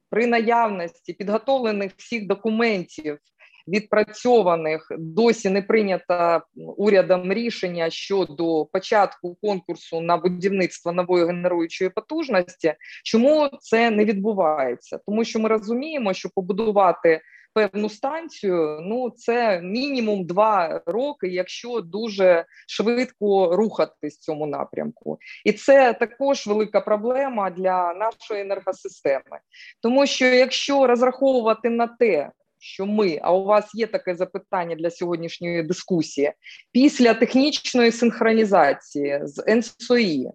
[0.10, 3.20] при наявності підготовлених всіх документів
[3.68, 12.74] відпрацьованих досі не прийнято урядом рішення щодо початку конкурсу на будівництво нової генеруючої потужності.
[13.04, 15.00] Чому це не відбувається?
[15.06, 17.22] Тому що ми розуміємо, що побудувати
[17.54, 25.52] певну станцію, ну це мінімум два роки, якщо дуже швидко рухатись в цьому напрямку, і
[25.52, 29.40] це також велика проблема для нашої енергосистеми,
[29.82, 34.92] тому що якщо розраховувати на те, що ми, а у вас є таке запитання для
[34.92, 36.34] сьогоднішньої дискусії,
[36.72, 40.30] після технічної синхронізації з НСОІ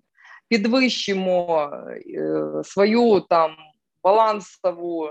[0.49, 1.71] підвищимо
[2.17, 3.51] е, свою там
[4.03, 5.11] балансову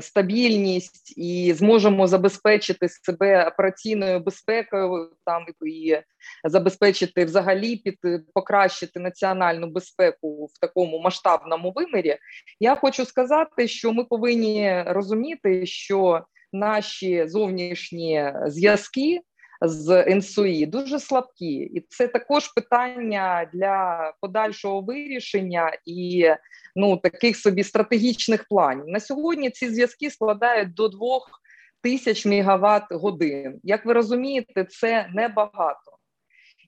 [0.00, 5.96] стабільність і зможемо забезпечити себе операційною безпекою, там і
[6.44, 7.98] забезпечити взагалі під
[8.34, 12.16] покращити національну безпеку в такому масштабному вимірі.
[12.60, 19.20] Я хочу сказати, що ми повинні розуміти, що наші зовнішні зв'язки
[19.60, 26.30] з НСУІ дуже слабкі, і це також питання для подальшого вирішення і
[26.76, 28.84] ну таких собі стратегічних планів.
[28.86, 31.40] На сьогодні ці зв'язки складають до двох
[31.82, 33.60] тисяч мегаватт годин.
[33.62, 35.98] Як ви розумієте, це небагато.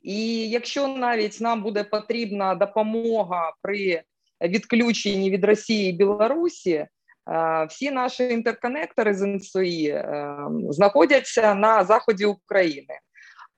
[0.02, 4.02] І якщо навіть нам буде потрібна допомога при
[4.40, 6.88] відключенні від Росії і Білорусі, Е,
[7.68, 10.36] всі наші інтерконектори з НСОІ е,
[10.70, 12.94] знаходяться на заході України.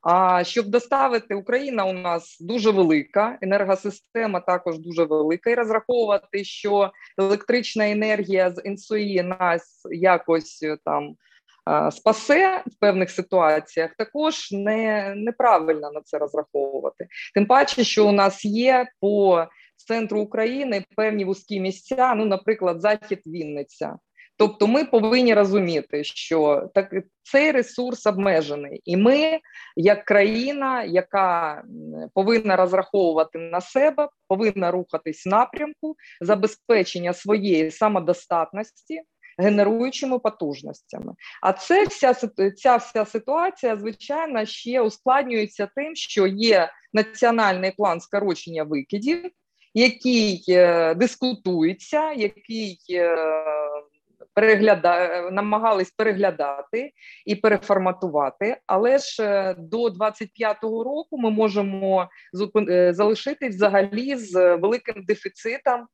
[0.03, 6.93] А щоб доставити Україна, у нас дуже велика енергосистема, також дуже велика, і розраховувати, що
[7.19, 11.15] електрична енергія з НСОІ нас якось е, там
[11.91, 17.07] спасе в певних ситуаціях, також не неправильно на це розраховувати.
[17.35, 19.47] Тим паче, що у нас є по
[19.83, 23.97] центру України певні вузькі місця, ну, наприклад, захід Вінниця.
[24.39, 29.39] Тобто, ми повинні розуміти, що так цей ресурс обмежений, і ми,
[29.77, 31.63] як країна, яка
[32.15, 39.03] повинна розраховувати на себе, повинна рухатись в напрямку забезпечення своєї самодостатності.
[39.41, 42.15] Генеруючими потужностями, а це вся
[42.57, 49.31] ця вся ситуація, звичайно, ще ускладнюється тим, що є національний план скорочення викидів,
[49.75, 53.17] який е, дискутується, який е,
[54.35, 55.23] перегляда...
[55.31, 56.93] намагались переглядати
[57.27, 58.57] і переформатувати.
[58.67, 62.09] Але ж до 25-го року ми можемо
[62.91, 65.87] залишитись взагалі з великим дефіцитом.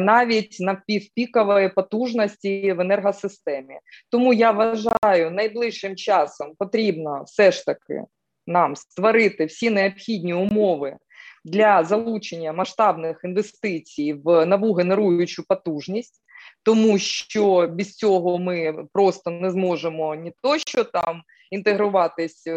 [0.00, 3.78] Навіть на півпікової потужності в енергосистемі,
[4.10, 8.02] тому я вважаю, найближчим часом потрібно все ж таки
[8.46, 10.96] нам створити всі необхідні умови
[11.44, 16.22] для залучення масштабних інвестицій в нову генеруючу потужність,
[16.62, 22.54] тому що без цього ми просто не зможемо ні то, що там інтегруватись е,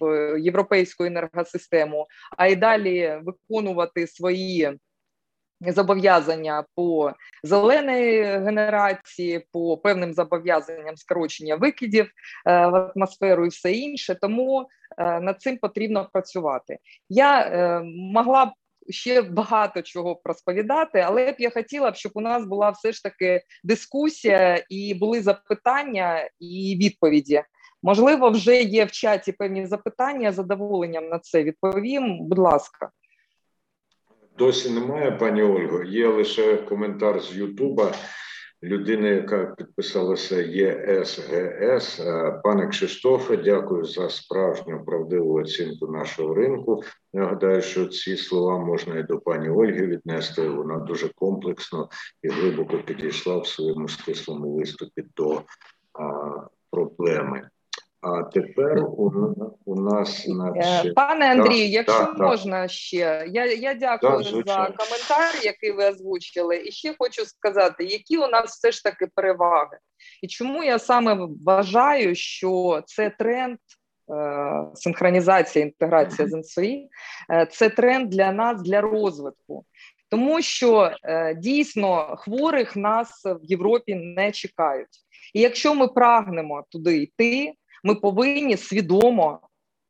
[0.00, 2.06] в європейську енергосистему,
[2.36, 4.78] а й далі виконувати свої
[5.60, 12.10] зобов'язання по зеленій генерації, по певним зобов'язанням скорочення викидів е,
[12.66, 14.14] в атмосферу і все інше.
[14.14, 14.66] Тому
[14.98, 16.78] е, над цим потрібно працювати.
[17.08, 17.82] Я е,
[18.12, 18.50] могла б.
[18.88, 23.02] Ще багато чого розповідати, але б я хотіла б, щоб у нас була все ж
[23.02, 27.42] таки дискусія і були запитання і відповіді.
[27.82, 30.32] Можливо, вже є в чаті певні запитання.
[30.32, 32.18] Задоволенням на це відповім.
[32.20, 32.90] Будь ласка.
[34.38, 35.82] Досі немає, пані Ольго.
[35.82, 37.92] Є лише коментар з Ютуба
[38.62, 42.00] людини, яка підписалася ЄСГС.
[42.44, 46.82] Пане Кшиштофе, дякую за справжню правдиву оцінку нашого ринку.
[47.12, 50.48] Я гадаю, що ці слова можна і до пані Ольги віднести.
[50.48, 51.88] Вона дуже комплексно
[52.22, 55.42] і глибоко підійшла в своєму стислому виступі до
[55.92, 56.20] а,
[56.70, 57.48] проблеми.
[58.04, 59.34] А тепер у,
[59.64, 60.92] у нас наче...
[60.92, 62.68] пане Андрію, якщо да, можна да.
[62.68, 68.28] ще, я я дякую за коментар, який ви озвучили, і ще хочу сказати, які у
[68.28, 69.78] нас все ж таки переваги,
[70.22, 73.58] і чому я саме вважаю, що це тренд.
[74.10, 76.88] Е, синхронізація, інтеграція з НСОІ
[77.32, 79.64] е, це тренд для нас для розвитку,
[80.10, 84.88] тому що е, дійсно хворих нас в Європі не чекають.
[85.34, 89.40] І якщо ми прагнемо туди йти, ми повинні свідомо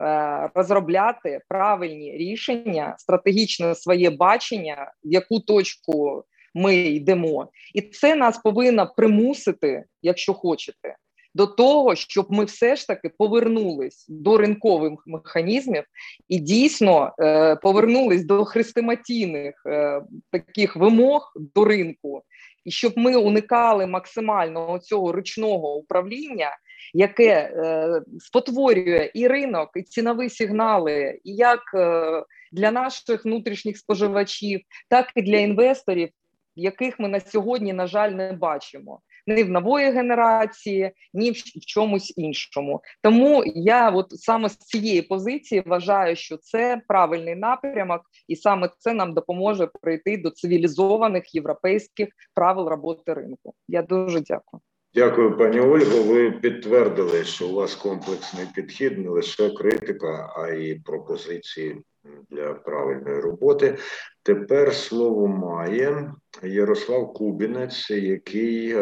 [0.02, 6.24] е, розробляти правильні рішення, стратегічне своє бачення, в яку точку
[6.54, 10.96] ми йдемо, і це нас повинно примусити, якщо хочете.
[11.34, 15.84] До того, щоб ми все ж таки повернулись до ринкових механізмів
[16.28, 22.22] і дійсно е, повернулись до хрестиматійних е, таких вимог до ринку,
[22.64, 26.50] і щоб ми уникали максимально цього ручного управління,
[26.92, 32.22] яке е, спотворює і ринок, і цінові сигнали, і як е,
[32.52, 36.08] для наших внутрішніх споживачів, так і для інвесторів,
[36.56, 39.00] яких ми на сьогодні, на жаль, не бачимо.
[39.26, 42.82] Ні в нової генерації, ні в чомусь іншому.
[43.02, 48.94] Тому я, от саме з цієї позиції, вважаю, що це правильний напрямок, і саме це
[48.94, 53.54] нам допоможе прийти до цивілізованих європейських правил роботи ринку.
[53.68, 54.60] Я дуже дякую.
[54.94, 56.02] Дякую, пані Ольго.
[56.02, 61.82] Ви підтвердили, що у вас комплексний підхід, не лише критика, а й пропозиції
[62.30, 63.78] для правильної роботи.
[64.22, 68.76] Тепер слово має Ярослав Кубінець, який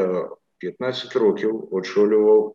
[0.59, 2.55] 15 е, років очолював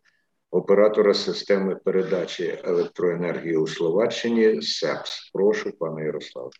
[0.50, 5.30] оператора системи передачі електроенергії у Словаччині СЕПС.
[5.32, 6.50] Прошу, пане Ярославе.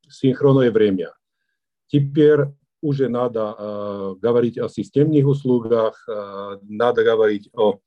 [0.08, 1.12] синхронное время.
[1.86, 2.46] Теперь
[2.82, 7.78] уже надо э, говорить о системных услугах, э, надо говорить о,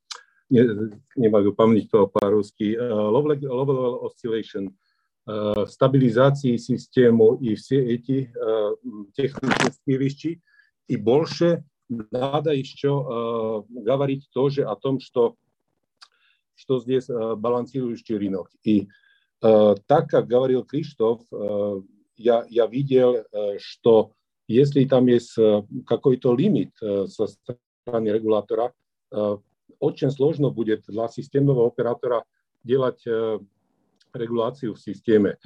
[0.50, 0.68] не,
[1.16, 4.70] не могу помнить по-русски, low level oscillation,
[5.28, 8.76] э, стабилизации системы и все эти э,
[9.14, 10.42] технические вещи.
[10.88, 15.36] И больше надо еще э, говорить тоже о том, что,
[16.56, 18.50] что здесь э, балансирующий рынок.
[18.64, 18.88] И
[19.42, 21.82] э, так, как говорил Криштоф, э,
[22.20, 24.12] я, я видел, э, что
[24.48, 28.74] если там есть э, какой-то лимит э, со стороны регулятора,
[29.80, 32.26] очень сложно будет для системного оператора
[32.64, 33.04] делать
[34.14, 35.38] регуляцию в системе.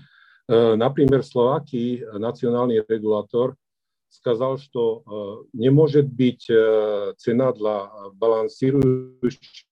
[0.48, 3.56] Например, в Словакии национальный регулятор
[4.10, 9.68] сказал, что не может быть цена для балансирующей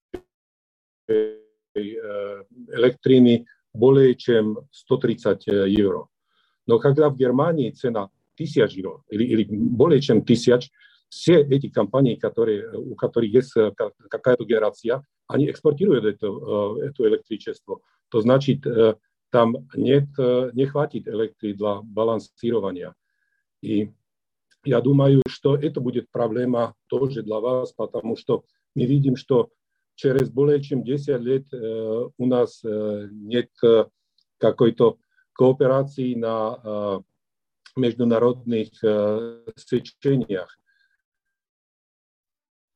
[1.76, 6.08] электрины более чем 130 евро.
[6.68, 10.72] Но когда в Германии цена тысяч евро или, или более чем тысяч,
[11.09, 16.27] все эти компании, которые, у которых есть какая-то генерация, они экспортируют это,
[16.83, 17.81] это электричество.
[18.09, 18.65] То значит,
[19.31, 22.95] там нет, не хватит электрики для балансирования.
[23.63, 23.91] И
[24.65, 28.45] я думаю, что это будет проблема тоже для вас, потому что
[28.75, 29.51] мы видим, что
[29.95, 33.51] через более чем 10 лет у нас нет
[34.39, 34.99] какой-то
[35.33, 37.03] кооперации на
[37.77, 38.69] международных
[39.57, 40.59] сечениях.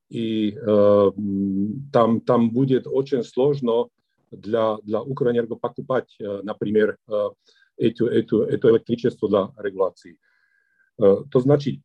[0.10, 3.88] И там, там будет очень сложно
[4.32, 6.98] для, для Укрэнерго покупать, например,
[7.78, 10.18] эту, эту, это электричество для регуляции.
[10.98, 11.80] То значит,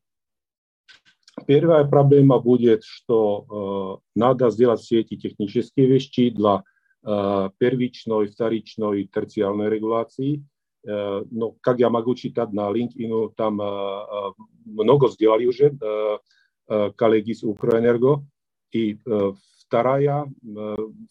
[1.46, 6.62] первая проблема будет, что надо сделать все эти технические вещи для
[7.03, 10.55] первичной, вторичной, терциальной регуляции –
[10.86, 13.57] no, как я могу читать на LinkedIn, там
[14.64, 15.76] много сделали уже
[16.66, 18.24] коллеги с Укрэнерго.
[18.72, 18.98] И
[19.66, 20.32] вторая,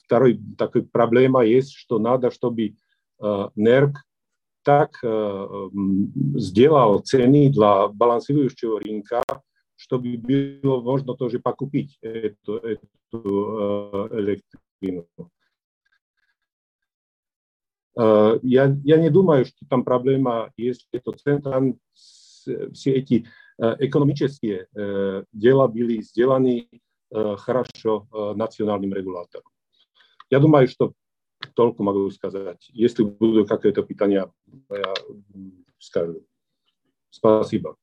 [0.05, 2.75] второй такой проблема есть, что надо, чтобы
[3.19, 4.05] НЕРК
[4.63, 4.91] так
[6.35, 9.23] сделал цены для балансирующего рынка,
[9.75, 15.07] чтобы было можно тоже покупить эту, эту электрину.
[17.95, 23.25] Я, я не думаю, что там проблема есть, что центром все эти
[23.57, 24.67] экономические
[25.33, 26.69] дела были сделаны
[27.11, 29.51] хорошо национальным регулятором.
[30.29, 30.93] Я думаю, что
[31.55, 32.69] только могу сказать.
[32.73, 34.31] Если будут какие-то питания,
[34.69, 34.93] я
[35.77, 36.21] скажу.
[37.09, 37.75] Спасибо.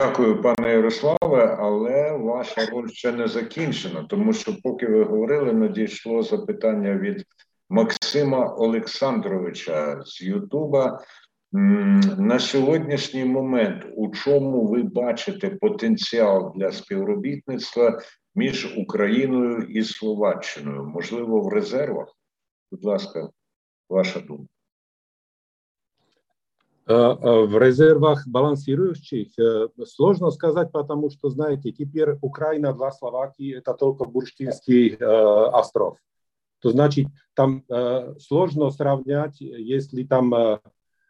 [0.00, 6.22] Дякую, пане Ярославе, але ваша роль ще не закінчена, тому що, поки ви говорили, надійшло
[6.22, 7.24] запитання від
[7.68, 11.00] Максима Олександровича з Ютуба.
[11.51, 18.01] На сьогоднішній момент, у чому ви бачите потенціал для співробітництва
[18.35, 20.85] між Україною і Словаччиною?
[20.85, 22.07] Можливо, в резервах?
[22.71, 23.29] Будь ласка,
[23.89, 24.47] ваша думка.
[26.87, 29.27] в резервах балансирующих
[29.85, 35.97] сложно сказать, потому что, знаете, теперь Украина для Словакии это только Бурштинский остров.
[36.59, 37.63] То значит, там
[38.19, 40.59] сложно сравнять, если там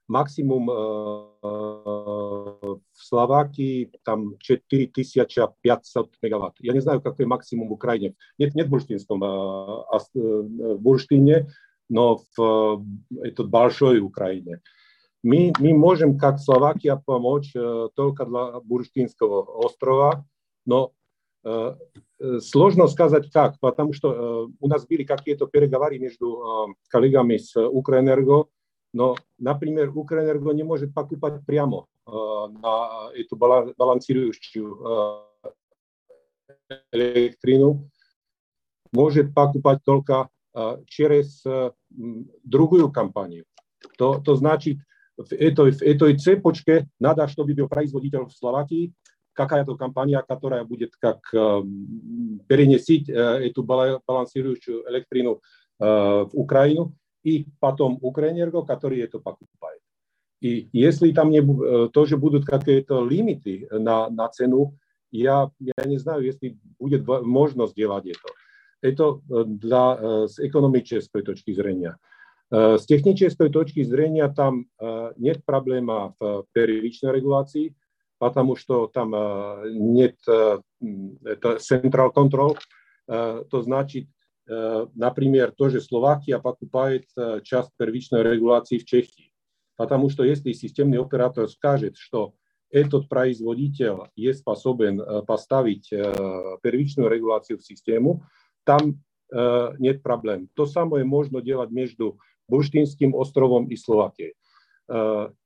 [0.08, 6.56] максимум в Словакии там 4500 мегаватт.
[6.58, 8.16] Я не знаю, какой максимум в Украине.
[8.36, 11.48] Нет, нет в Бурштинском в Бурштине,
[11.88, 12.84] но в
[13.22, 14.60] этот большой Украине.
[15.22, 20.26] Мы, мы можем, как Словакия, помочь э, только для Бурштинского острова,
[20.66, 20.92] но
[21.44, 21.76] э,
[22.40, 27.56] сложно сказать как, потому что э, у нас были какие-то переговоры между э, коллегами с
[27.56, 28.46] Укрэнерго,
[28.96, 35.24] но, например, Укрэнерго не может покупать прямо э, на эту балансирующую
[36.70, 37.88] э, электрину,
[38.92, 41.72] может покупать только э, через э,
[42.44, 43.44] другую компанию.
[43.96, 44.78] То, то значит,
[45.16, 48.92] в этой, в этой цепочке надо, чтобы был производитель в Словакии,
[49.32, 51.62] какая-то компания, которая будет как э,
[52.46, 55.40] перенести э, эту балансирующую электрину
[55.80, 59.80] э, в Украину, и потом Укрэнерго, который это покупает.
[60.40, 64.76] И если там не, э, тоже будут какие-то лимиты на, на цену,
[65.12, 68.28] я, я не знаю, если будет можно сделать это.
[68.80, 71.98] Это для, с экономической точки зрения.
[72.50, 74.66] С технической точки зрения там
[75.16, 77.76] нет проблемы в первичной регуляции,
[78.18, 79.10] потому что там
[79.70, 82.58] нет это central control,
[83.06, 84.08] то значит,
[84.46, 87.06] например, тоже Словакия покупает
[87.44, 89.32] часть первичной регуляции в Чехии,
[89.76, 92.34] потому что если системный оператор скажет, что
[92.70, 98.24] этот производитель есть способен поставить первичную регуляцию в систему,
[98.64, 99.02] там
[99.78, 100.48] нет проблем.
[100.54, 102.18] То самое можно делать между
[102.48, 104.34] Бурштинским островом и Словакией.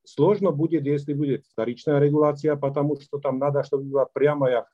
[0.05, 4.67] Сложно будет, если будет вторичная регуляция, потому что там надо, чтобы была прямая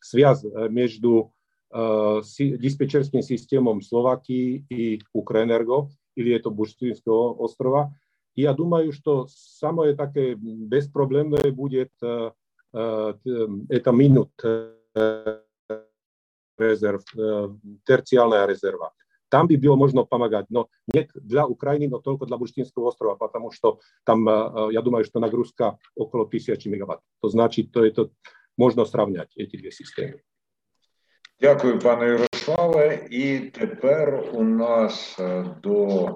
[0.00, 1.32] связь между
[1.72, 7.94] диспетчерским системом Словакии и Укрэнерго, или это Бурштинского острова.
[8.34, 12.34] И я думаю, что самое такое беспроблемное будет это
[13.92, 14.30] минут
[16.58, 17.04] резерв,
[17.84, 18.92] терциальная резерва.
[19.30, 23.50] Там бы было можно помогать, но нет для Украины, но только для Бурштинского острова, потому
[23.50, 24.26] что там,
[24.70, 27.00] я думаю, что нагрузка около 1000 мегаватт.
[27.20, 28.10] То значит, то это
[28.56, 30.22] можно сравнять, эти две системы.
[31.43, 33.07] Дякую, пане Ярославе.
[33.09, 35.19] І тепер у нас
[35.63, 36.07] до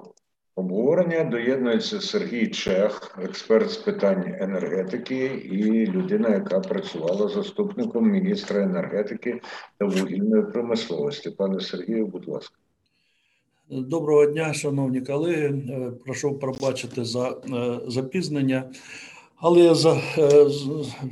[0.56, 9.40] обговорення доєднується Сергій Чех, експерт з питань енергетики і людина, яка працювала заступником міністра енергетики
[9.78, 11.30] та вугільної промисловості.
[11.30, 12.56] Пане Сергію, будь ласка.
[13.70, 15.54] Доброго дня, шановні колеги.
[16.04, 17.36] Прошу пробачити за
[17.86, 18.64] запізнення,
[19.36, 20.00] але я за,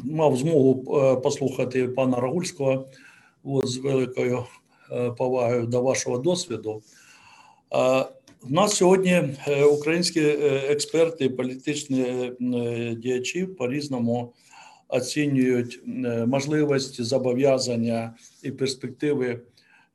[0.04, 0.74] мав змогу
[1.22, 2.86] послухати пана Рагульського
[3.46, 4.44] от, з великою
[5.18, 6.82] повагою до вашого досвіду.
[8.42, 9.22] У нас сьогодні
[9.72, 10.20] українські
[10.68, 12.32] експерти політичні
[12.96, 14.32] діячі по-різному
[14.88, 15.80] оцінюють
[16.26, 19.40] можливості, зобов'язання і перспективи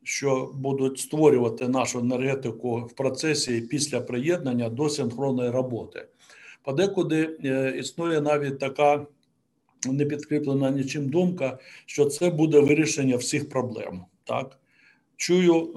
[0.04, 6.06] що будуть створювати нашу енергетику в процесі після приєднання до синхронної роботи.
[6.64, 7.22] Подекуди
[7.80, 9.06] існує навіть така
[9.86, 14.02] не підкріплена нічим думка, що це буде вирішення всіх проблем.
[14.24, 14.58] Так?
[15.18, 15.74] Чую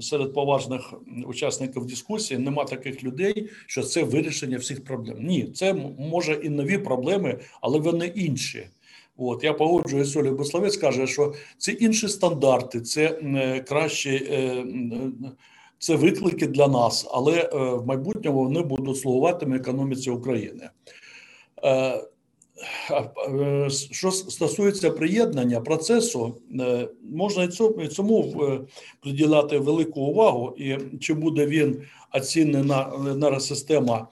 [0.00, 0.94] серед поважних
[1.26, 5.16] учасників дискусії, нема таких людей, що це вирішення всіх проблем.
[5.20, 8.66] Ні, це може і нові проблеми, але вони інші.
[9.16, 13.08] От я погоджуюсь Олег Буславець каже, що це інші стандарти, це
[13.68, 14.30] кращі
[15.78, 20.70] це виклики для нас, але в майбутньому вони будуть слугуватиме економіці України.
[23.90, 26.36] Що стосується приєднання процесу,
[27.12, 27.44] можна
[27.84, 28.34] і цьому
[29.00, 31.82] приділяти велику увагу, і чи буде він
[32.12, 34.08] оцінена енергосистема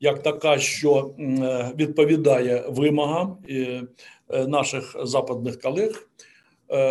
[0.00, 1.10] як така, що
[1.76, 3.36] відповідає вимогам
[4.46, 6.08] наших западних колег.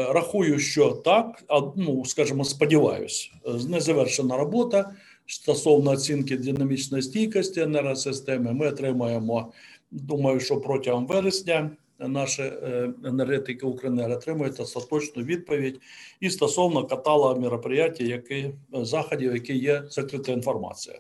[0.10, 1.44] Рахую, що так,
[1.76, 3.32] ну скажімо, сподіваюсь,
[3.70, 4.92] незавершена робота
[5.26, 8.54] стосовно оцінки динамічної стійкості енергосистеми.
[8.54, 9.52] Ми отримаємо,
[9.92, 12.52] думаю, що протягом вересня наші
[13.06, 15.80] енергетики Укренерго отримують остаточну відповідь
[16.20, 21.00] і стосовно каталога мероприятий, які заходів, які є закрита інформація.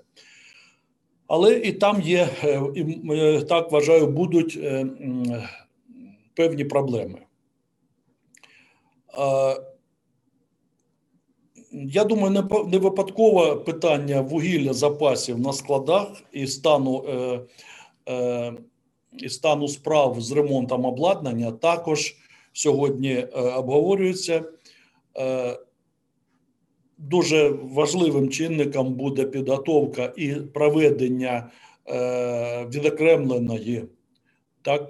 [1.27, 2.29] Але і там є,
[2.75, 4.59] і так вважаю, будуть
[6.33, 7.19] певні проблеми.
[11.71, 17.05] Я думаю, не випадкове питання вугілля запасів на складах і стану
[19.17, 22.15] і стану справ з ремонтом обладнання також
[22.53, 23.23] сьогодні
[23.55, 24.43] обговорюється.
[26.97, 31.51] Дуже важливим чинником буде підготовка і проведення
[32.73, 33.83] відокремленої
[34.61, 34.89] так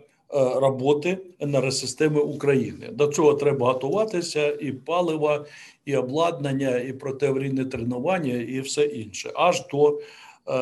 [0.55, 2.87] роботи енергосистеми України.
[2.91, 5.45] До цього треба готуватися і паливо,
[5.85, 9.31] і обладнання, і протиаварійне тренування, і все інше.
[9.35, 9.99] Аж до,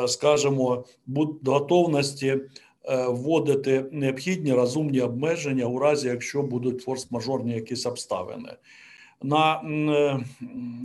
[0.08, 0.86] скажімо,
[1.46, 2.38] готовності
[3.08, 8.50] вводити необхідні розумні обмеження у разі, якщо будуть форс-мажорні якісь обставини.
[9.22, 9.62] На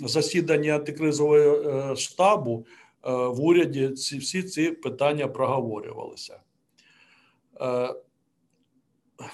[0.04, 2.66] засіданні антикризового штабу
[3.04, 6.40] в уряді ці всі ці питання проговорювалися.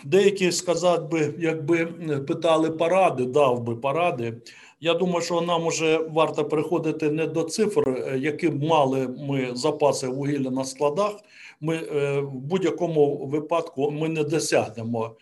[0.04, 1.86] Деякі сказати би, якби
[2.28, 4.34] питали поради, дав би поради.
[4.80, 10.08] Я думаю, що нам уже варто приходити не до цифр, які б мали ми запаси
[10.08, 11.12] вугілля на складах.
[11.60, 11.78] Ми
[12.20, 15.16] в будь-якому випадку ми не досягнемо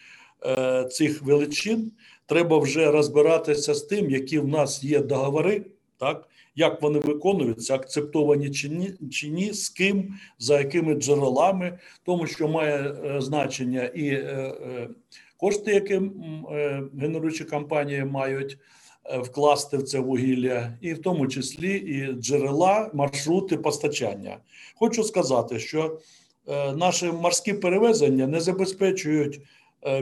[0.91, 1.93] цих величин.
[2.26, 5.62] Треба вже розбиратися з тим, які в нас є договори,
[5.99, 12.26] так як вони виконуються, акцептовані чи ні, чи ні, з ким, за якими джерелами, тому
[12.26, 14.24] що має значення і
[15.37, 16.01] кошти, які
[17.01, 18.59] генеруючі компанії мають
[19.22, 24.39] вкласти в це вугілля, і в тому числі і джерела, маршрути постачання.
[24.74, 25.99] Хочу сказати, що
[26.76, 29.40] наші морські перевезення не забезпечують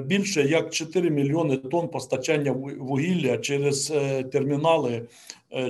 [0.01, 3.87] більше як 4 мільйони тонн постачання вугілля через
[4.33, 5.03] термінали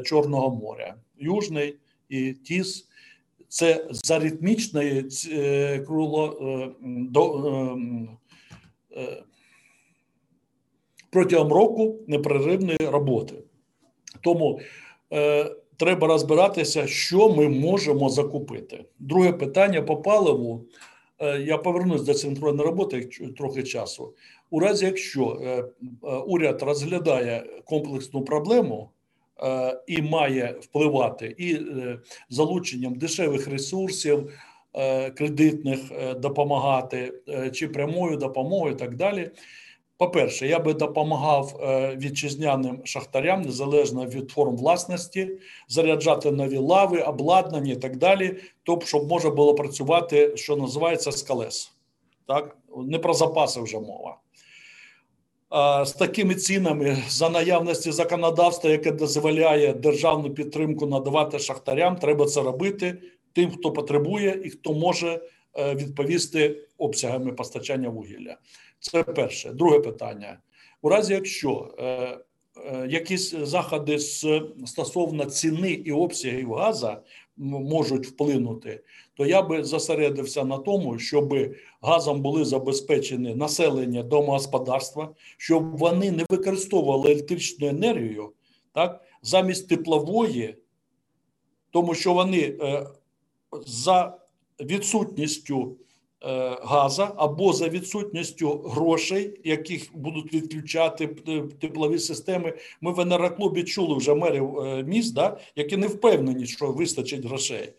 [0.05, 1.77] Чорного моря, Южний
[2.09, 2.89] і Тіс.
[3.49, 5.09] Це з аритмічної
[5.87, 6.39] круло
[11.15, 13.35] протягом року непреривної роботи.
[14.21, 14.61] Тому
[15.13, 15.51] е,
[15.85, 18.85] треба розбиратися, що ми можемо закупити.
[18.99, 20.65] Друге питання по паливу.
[21.19, 23.09] Е, я повернусь до синхронної роботи
[23.39, 24.15] трохи часу.
[24.51, 25.65] У разі, якщо е, е,
[26.27, 28.91] уряд розглядає комплексну проблему
[29.87, 31.59] і має впливати і
[32.31, 34.33] залученням дешевих ресурсів.
[35.15, 35.81] Кредитних
[36.17, 37.13] допомагати
[37.53, 39.31] чи прямою допомогою, і так далі.
[39.97, 45.31] По-перше, я би допомагав е, вітчизняним шахтарям незалежно від форм власності,
[45.69, 51.23] заряджати нові лави, обладнання і так далі, тобто, щоб можна було працювати, що називається з
[51.23, 51.73] колес.
[52.27, 52.57] Так?
[52.77, 54.19] Не про запаси вже мова.
[55.85, 63.03] З такими цінами за наявності законодавства, яке дозволяє державну підтримку надавати шахтарям, треба це робити
[63.33, 65.21] тим, хто потребує і хто може
[65.59, 68.37] е, відповісти обсягами постачання вугілля.
[68.91, 69.53] Це перше.
[69.53, 70.39] Друге питання.
[70.83, 76.97] У разі, якщо е, е, якісь заходи з, стосовно ціни і обсягів газу
[77.37, 81.35] можуть вплинути, то я би зосередився на тому, щоб
[81.83, 88.33] газом були забезпечені населення домогосподарства, щоб вони не використовували електричну енергію
[88.73, 90.57] так, замість теплової,
[91.71, 92.87] тому що вони е,
[93.67, 94.19] за
[94.61, 95.77] відсутністю
[96.63, 101.07] газа або за відсутністю грошей, яких будуть відключати
[101.61, 102.53] теплові системи.
[102.81, 107.73] Ми в енероклубі чули вже мерів е, міст, да, які не впевнені, що вистачить грошей.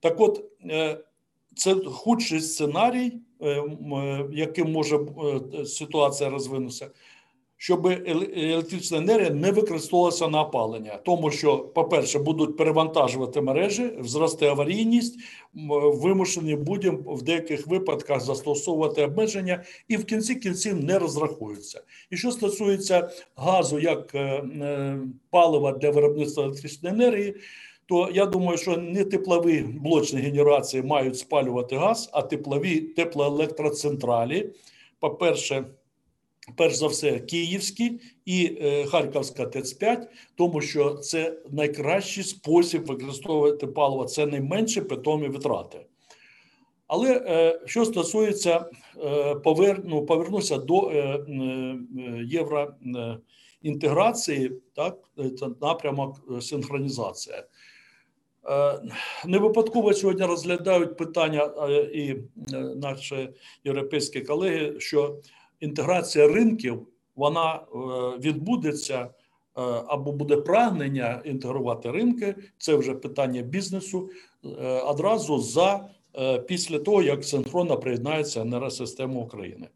[0.00, 0.98] Так, от е,
[1.56, 3.12] це худший сценарій,
[4.32, 4.98] яким може
[5.66, 6.90] ситуація розвинутися
[7.56, 7.86] щоб
[8.36, 15.18] електрична енергія не використовувалася на опалення, тому що, по-перше, будуть перевантажувати мережі, зросте аварійність,
[15.94, 21.82] вимушені будемо в деяких випадках застосовувати обмеження і в кінці кінців не розрахуються.
[22.10, 24.98] І що стосується газу як е, е,
[25.30, 27.34] палива для виробництва електричної енергії.
[27.86, 34.50] То я думаю, що не теплові блочні генерації мають спалювати газ, а теплові теплоелектроцентралі.
[35.00, 35.64] По перше,
[36.56, 44.04] перш за все, Київські і е, Харківська ТЕЦ-5, тому що це найкращий спосіб використовувати паливо,
[44.04, 45.86] це найменші питомі витрати.
[46.86, 48.66] Але е, що стосується
[49.04, 51.24] е, повер, ну, повернуся до е, е,
[52.24, 54.98] євроінтеграції, так,
[55.38, 57.44] це напрямок е, синхронізація.
[58.48, 58.80] Е,
[59.26, 61.50] не випадково сьогодні розглядають питання
[61.92, 62.16] і
[62.76, 63.28] наші
[63.64, 65.20] європейські колеги, що
[65.64, 66.86] інтеграція ринків
[67.16, 67.58] вона е,
[68.18, 69.08] відбудеться е,
[69.86, 72.34] або буде прагнення інтегрувати ринки.
[72.58, 74.10] Це вже питання бізнесу
[74.44, 74.48] е,
[74.80, 75.88] одразу за
[76.46, 79.68] після того, як синхронно приєднається енергосистема України.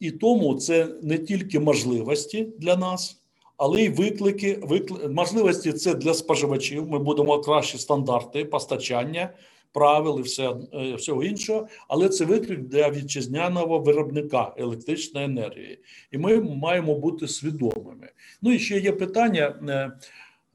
[0.00, 3.22] І тому це не тільки можливості для нас,
[3.56, 4.58] але й виклики.
[4.62, 5.08] виклики.
[5.08, 6.88] Можливості це для споживачів.
[6.88, 9.30] Ми будемо кращі стандарти постачання
[9.72, 15.78] правил і все, е, всього іншого, але це виклик для вітчизняного виробника електричної енергії,
[16.10, 18.10] і ми маємо бути свідомими.
[18.42, 19.54] Ну і ще є питання.
[19.68, 19.92] Е,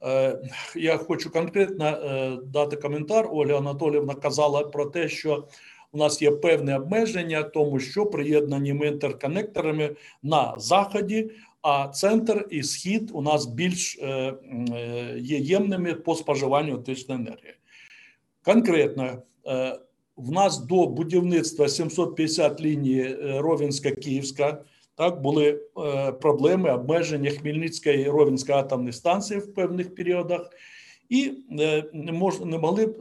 [0.10, 0.40] е,
[0.76, 3.28] я хочу конкретно дати коментар.
[3.32, 5.48] Оля Анатоліївна казала про те, що
[5.92, 13.12] у нас є певне обмеження, тому що приєднаними інтерконекторами на заході, а центр і схід
[13.14, 14.00] у нас більш
[15.18, 17.54] є ємними по споживанню електричної енергії.
[18.46, 19.04] Конкретно
[19.48, 19.80] е,
[20.18, 24.62] в нас до будівництва 750 лінії е, Ровенська Київська
[24.96, 30.50] так були е, проблеми обмеження Хмельницької і Ровенської атомної станції в певних періодах,
[31.10, 31.32] і
[31.94, 32.96] не мож, не могли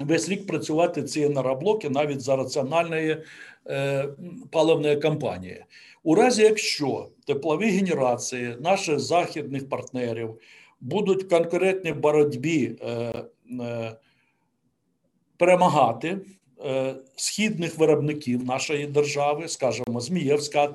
[0.00, 3.16] весь рік працювати ці енергоблоки навіть за раціональної
[4.50, 5.64] паливної кампанії.
[6.02, 10.34] У разі якщо теплові генерації наших західних партнерів
[10.80, 13.24] будуть в конкурентній боротьбі Е,
[15.36, 16.18] перемагати
[16.64, 20.66] е, східних виробників нашої держави, скажімо, Змієвська,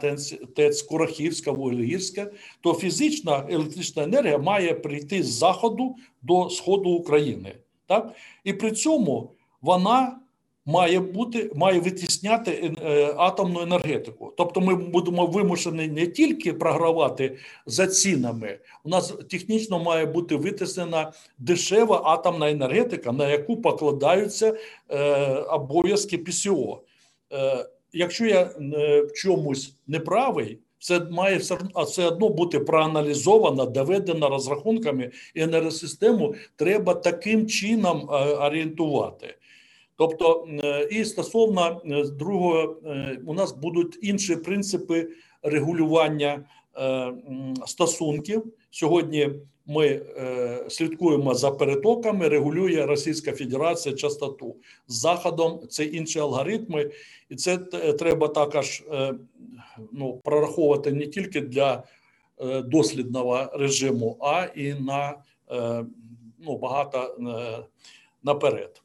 [0.55, 7.55] ТЕЦ, Курахівська, Вуглегірська, то фізична електрична енергія має прийти з заходу до сходу України.
[7.87, 8.13] Так?
[8.43, 10.20] І при цьому вона
[10.65, 14.33] має бути має витісняти е, атомну енергетику.
[14.37, 18.59] Тобто, ми будемо вимушені не тільки програвати за цінами.
[18.83, 24.57] У нас технічно має бути витиснена дешева атомна енергетика, на яку покладаються
[24.89, 26.81] е, обов'язки ПСО.
[27.33, 30.59] Е, Якщо я е, в чомусь неправий.
[30.79, 31.37] Це має
[31.85, 39.35] все одно бути проаналізовано, доведено розрахунками, і енергосистему треба таким чином е, орієнтувати.
[40.01, 42.75] Тобто, е, і стосовно е, другого,
[43.25, 45.07] у нас будуть інші принципи
[45.43, 46.45] регулювання
[47.67, 48.43] стосунків.
[48.71, 49.29] Сьогодні
[49.65, 50.01] ми
[50.69, 54.55] слідкуємо за перетоками, регулює Російська Федерація частоту
[54.87, 55.59] з заходом.
[55.69, 56.91] Це інші алгоритми,
[57.29, 57.57] і це
[57.99, 58.83] треба також
[59.91, 61.83] ну, прораховувати не тільки для
[62.39, 65.15] е, дослідного режиму, а і на
[65.51, 65.85] е,
[66.39, 67.65] ну, багато е,
[68.23, 68.80] наперед.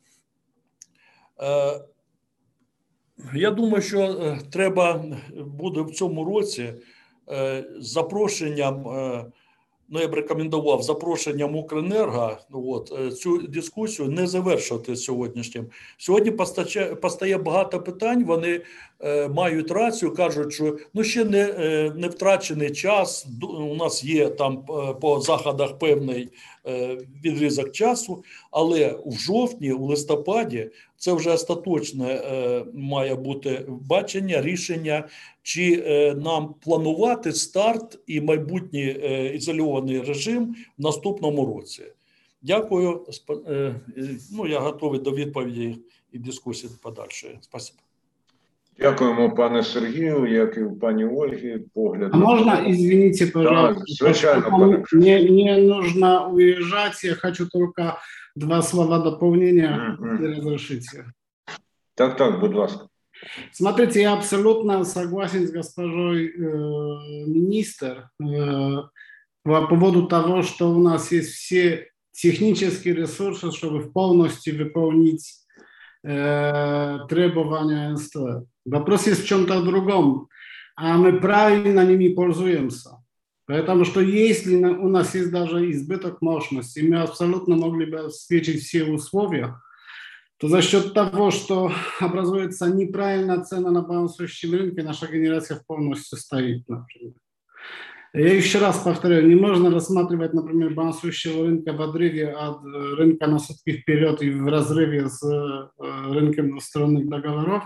[3.35, 5.05] Я думаю, що треба
[5.37, 6.75] буде в цьому році
[7.79, 8.85] запрошенням
[9.89, 15.67] ну я б рекомендував запрошенням Укренерго ну, от, е, цю дискусію не завершувати сьогоднішнім.
[15.99, 18.25] Сьогодні постачає, постає багато питань.
[18.25, 18.63] Вони е,
[19.31, 23.27] мають рацію, кажуть, що ну ще не е, не втрачений час.
[23.43, 26.29] У нас є там е, по заходах певний
[26.67, 34.43] е, відрізок часу, але в жовтні, у листопаді, це вже остаточне е, має бути бачення,
[34.43, 35.09] рішення,
[35.43, 41.83] чи е, нам планувати старт і майбутній е, ізольований режим в наступному році.
[42.43, 43.07] Дякую.
[44.33, 45.79] Ну, Я готовий до відповіді
[46.13, 47.39] і дискусії подальшої.
[47.41, 47.86] Спасибо.
[48.80, 51.60] Дякуємо, пане Сергію, як і пані Ольгі.
[51.74, 52.10] Погляд.
[52.14, 57.98] А можна, извините, пожалуйста, да, звичайно, мне, мне нужно уезжать, я хочу только
[58.36, 60.36] два слова дополнения, mm -hmm.
[60.36, 61.06] разрешите.
[61.96, 62.88] Так, так, будь ласка.
[63.52, 66.40] Смотрите, я абсолютно согласен с госпожой э,
[67.28, 68.78] министр э,
[69.44, 75.34] по поводу того, что у нас есть все технические ресурсы, чтобы полностью выполнить
[76.04, 78.16] э, требования НСТ.
[78.67, 80.29] Вопрос есть в чем-то другом,
[80.75, 82.91] а мы правильно ними пользуемся.
[83.47, 88.85] Потому что если у нас есть даже избыток мощности, мы абсолютно могли бы обеспечить все
[88.85, 89.61] условия,
[90.39, 96.69] то за счет того, что образуется неправильная цена на балансующем рынке, наша генерация полностью стоит,
[96.69, 97.15] например.
[98.15, 103.39] Я еще раз повторяю, не можно рассматривать, например, балансующего рынка в отрыве от рынка на
[103.39, 105.23] сутки вперед и в разрыве с
[105.79, 107.65] рынком двусторонних договоров,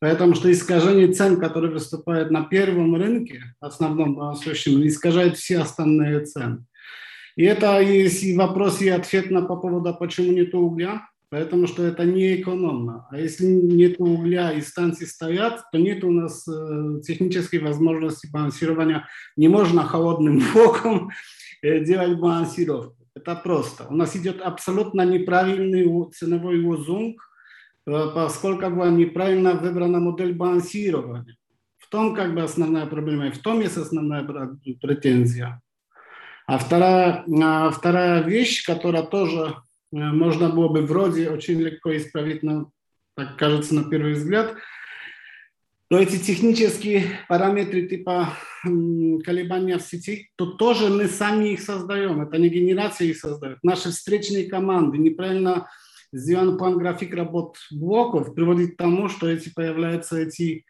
[0.00, 6.64] потому что искажение цен, которые выступают на первом рынке, основном балансующем, искажает все остальные цены.
[7.36, 11.84] И это есть и вопрос, и ответ на по поводу, почему нет угля, Поэтому что
[11.84, 13.06] это не экономно.
[13.10, 19.06] А если нет угля и станции стоят, то нет у нас э, технической возможности балансирования.
[19.36, 21.10] Не можно холодным боком
[21.60, 22.96] э, делать балансировку.
[23.14, 23.86] Это просто.
[23.90, 27.20] У нас идет абсолютно неправильный ценовой лозунг,
[27.86, 31.36] э, поскольку была неправильно выбрана модель балансирования.
[31.76, 34.24] В том как бы основная проблема, и в том есть основная
[34.80, 35.60] претензия.
[36.46, 39.56] А вторая, а вторая вещь, которая тоже
[39.90, 42.70] можно было бы вроде очень легко исправить, но
[43.16, 44.54] так кажется на первый взгляд,
[45.90, 52.36] то эти технические параметры типа колебания в сети, то тоже мы сами их создаем, это
[52.38, 53.58] не генерация их создает.
[53.62, 55.68] Наши встречные команды неправильно
[56.12, 60.64] сделан план график работ блоков приводит к тому, что эти появляются эти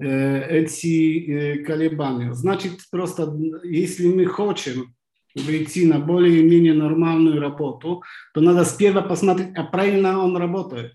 [0.00, 2.34] эти колебания.
[2.34, 4.94] Значит, просто если мы хотим
[5.34, 10.94] выйти на более-менее нормальную работу, то надо сперва посмотреть, а правильно он работает.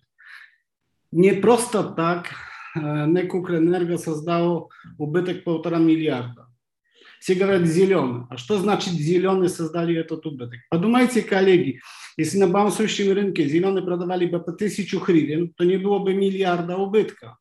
[1.12, 2.30] Не просто так
[2.76, 6.48] НЭК Укрэнерго создал убыток полтора миллиарда.
[7.20, 8.26] Все говорят зеленый.
[8.30, 10.60] А что значит зеленый создали этот убыток?
[10.70, 11.82] Подумайте, коллеги,
[12.16, 16.78] если на балансующем рынке зеленый продавали бы по тысячу гривен, то не было бы миллиарда
[16.78, 17.38] убытка.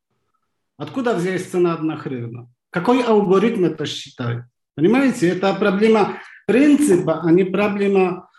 [0.76, 2.48] Откуда взялась цена одна гривна?
[2.70, 4.44] Какой алгоритм это считает?
[4.74, 6.18] Понимаете, это проблема
[6.48, 8.30] принципа, а не проблема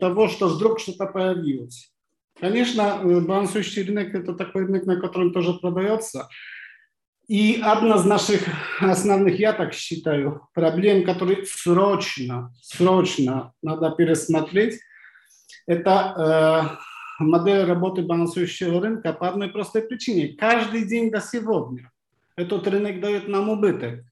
[0.00, 1.92] того, что вдруг что-то появилось.
[2.40, 6.28] Конечно, балансующий рынок– это такой рынок, на котором тоже продается.
[7.26, 8.42] И одна из наших
[8.80, 14.80] основных, я так считаю, проблем, которые срочно, срочно надо пересмотреть,
[15.66, 16.78] это
[17.20, 20.36] э, модель работы балансующего рынка по одной простой причине.
[20.36, 21.90] Каждый день до сегодня
[22.36, 24.04] этот рынок дает нам убыток.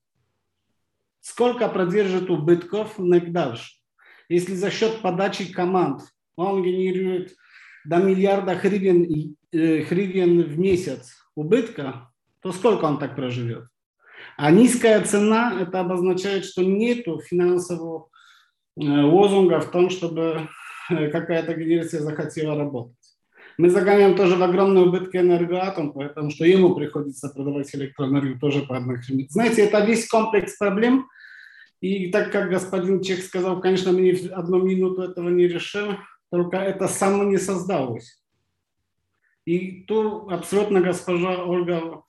[1.29, 3.75] Сколько продержит убытков НЭК дальше?
[4.31, 6.01] Если за счет подачи команд
[6.37, 7.35] он генерирует
[7.85, 12.11] до миллиарда гривен, и, э, гривен в месяц убытка,
[12.41, 13.67] то сколько он так проживет?
[14.39, 18.09] А низкая цена, это обозначает, что нет финансового
[18.81, 20.49] э, лозунга в том, чтобы
[20.89, 22.97] э, какая-то генерация захотела работать.
[23.59, 28.79] Мы загоняем тоже в огромные убытки энергоатом, потому что ему приходится продавать электроэнергию тоже по
[28.79, 29.27] одной хрени.
[29.29, 31.07] Знаете, это весь комплекс проблем,
[31.81, 35.99] и так как господин Чех сказал, конечно, в одну минуту этого не решим,
[36.31, 38.21] только это само не создалось.
[39.45, 42.03] И то абсолютно госпожа Ольга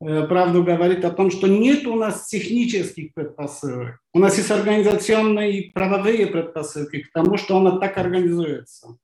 [0.00, 4.00] э, правду говорит о том, что нет у нас технических предпосылок.
[4.12, 8.96] У нас есть организационные и правовые предпосылки к тому, что она так организуется.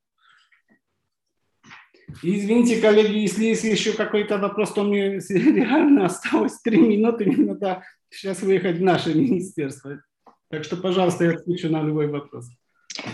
[2.23, 7.45] И Извините, коллеги, если есть еще какой-то вопрос, то мне реально осталось три минуты, мне
[7.45, 10.01] надо сейчас выехать в наше министерство.
[10.49, 12.49] Так что, пожалуйста, я отвечу на любой вопрос.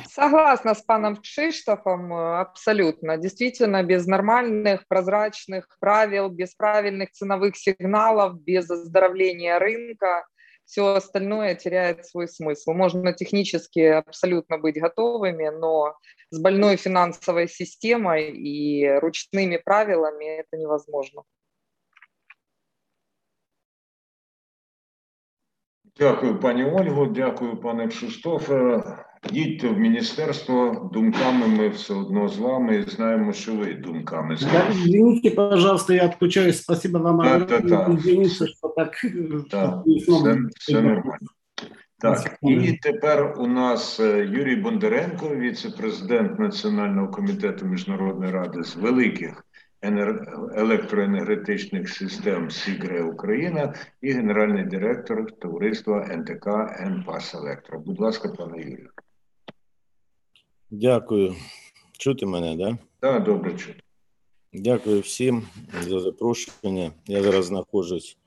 [0.07, 3.17] Согласна с паном Кшиштофом, э, абсолютно.
[3.17, 10.25] Действительно, без нормальных, прозрачных правил, без правильных ценовых сигналов, без оздоровления рынка,
[10.65, 12.71] все остальное теряет свой смысл.
[12.71, 15.97] Можно технически абсолютно быть готовыми, но
[16.29, 21.23] с больной финансовой системой и ручными правилами это невозможно.
[25.99, 28.83] Дякую, пані Ольго, дякую, пане Кшиштофе.
[29.31, 34.41] Їдьте в міністерство, думками ми все одно з вами і знаємо, що ви думками з
[34.41, 34.65] Да, нами.
[34.71, 36.61] извините, пожалуйста, я отключаюсь.
[36.61, 37.93] Спасибо вам Да, да, да.
[37.93, 38.91] Извините, что так...
[39.51, 41.27] Так, все, все нормально.
[41.99, 49.45] Так, і тепер у нас е, Юрій Бондаренко, віце-президент Національного комітету Міжнародної ради з великих
[49.83, 56.47] електроенергетичних систем Сігре Україна і генеральний директор товариства НТК
[56.81, 57.79] «НПАС Електро».
[57.79, 58.89] Будь ласка, пане Юрію.
[60.71, 61.35] Дякую.
[61.97, 62.77] Чути мене, да?
[62.99, 63.79] Так, добре чути.
[64.53, 65.43] Дякую всім
[65.81, 66.91] за запрошення.
[67.07, 68.17] Я зараз знаходжусь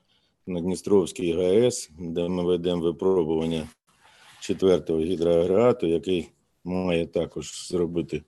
[0.47, 3.67] на Дністровській ГАЕС, де ми ведемо випробування
[4.39, 6.29] четвертого гідроагрегату, який
[6.63, 8.23] має також зробити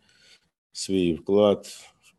[0.71, 1.67] свій вклад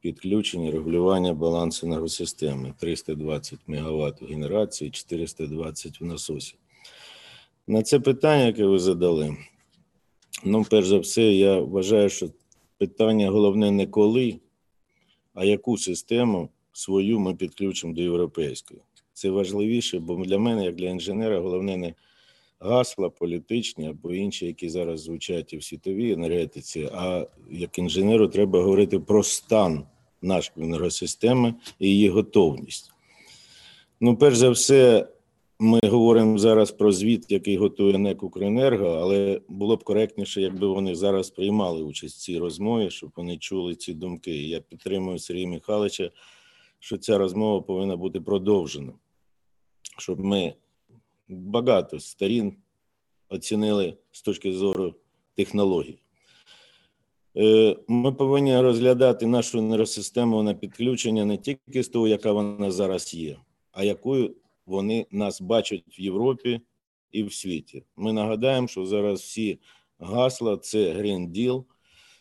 [0.01, 6.55] в підключення регулювання балансу енергосистеми 320 МВт генерації, 420 в насосі.
[7.67, 9.37] На це питання, яке ви задали,
[10.45, 12.31] ну, перш за все, я вважаю, що
[12.79, 14.41] питання головне не коли,
[15.35, 18.81] а яку систему свою ми підключимо до європейської.
[19.13, 21.95] Це важливіше, бо для мене, як для інженера, головне не
[22.61, 28.63] гасла політичні або інші, які зараз звучать і в світовій енергетиці, а як інженеру треба
[28.63, 29.85] говорити про стан
[30.23, 32.93] нашої енергосистеми і її готовність.
[34.01, 35.09] Ну, перш за все,
[35.59, 40.95] ми говоримо зараз про звіт, який готує НЕК «Укренерго», але було б коректніше, якби вони
[40.95, 44.37] зараз приймали участь в цій розмові, щоб вони чули ці думки.
[44.37, 46.11] Я підтримую Сергія Михайловича,
[46.79, 48.93] що ця розмова повинна бути продовжена,
[49.99, 50.55] щоб ми
[51.31, 52.57] багато сторін
[53.29, 54.95] оцінили з точки зору
[55.35, 55.99] технологій.
[57.37, 63.15] Е, Ми повинні розглядати нашу енергосистему на підключення не тільки з того, яка вона зараз
[63.15, 63.37] є,
[63.73, 66.61] а якою вони нас бачать в Європі
[67.13, 67.83] і в світі.
[67.97, 69.59] Ми нагадаємо, що зараз всі
[69.99, 71.65] гасла це Green Deal,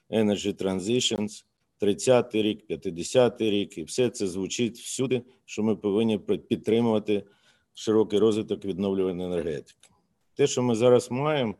[0.09, 1.45] Energy Transitions,
[1.81, 7.23] 30-й рік, 50-й рік, і все це звучить всюди, що ми повинні підтримувати
[7.79, 9.89] широкий розвиток відновлюваної енергетики.
[10.33, 11.55] Те, що ми зараз маємо,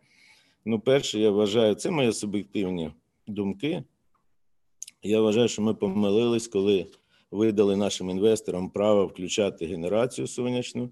[0.66, 2.92] ну, перше, я вважаю, це мої суб'єктивні
[3.28, 3.84] думки.
[5.04, 6.88] Я вважаю, що ми помилились, коли
[7.32, 10.90] видали нашим інвесторам право включати генерацію сонячну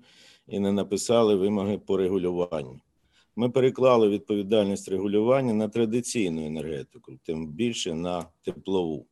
[0.47, 2.79] і не написали вимоги по регулюванню.
[3.35, 9.05] Ми переклали відповідальність регулювання на традиційну енергетику, тим більше на теплову.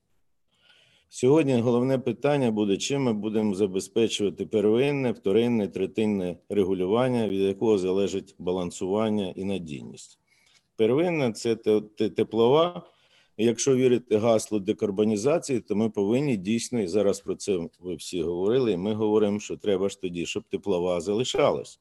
[1.16, 8.36] Сьогодні головне питання буде, чим ми будемо забезпечувати первинне, вторинне, третинне регулювання, від якого залежить
[8.40, 10.20] балансування і надійність.
[10.76, 11.56] Первинне це
[12.16, 12.82] теплова.
[13.38, 18.72] Якщо вірити гаслу декарбонізації, то ми повинні дійсно, і зараз про це ви всі говорили,
[18.72, 21.80] і ми говоримо, що треба ж тоді, щоб теплова залишалась,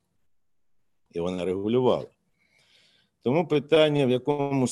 [1.12, 2.08] і вона регулювала.
[3.22, 4.66] Тому питання, в якому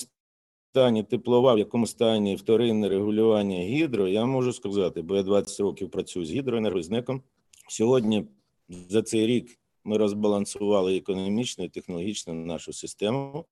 [0.73, 5.91] стані теплова, в якому стані вторинне регулювання гідро, я можу сказати, бо я 20 років
[5.91, 7.23] працюю з гідроенергознеком.
[7.69, 8.25] Сьогодні
[8.69, 13.45] за цей рік ми розбалансували економічно і технологічно нашу систему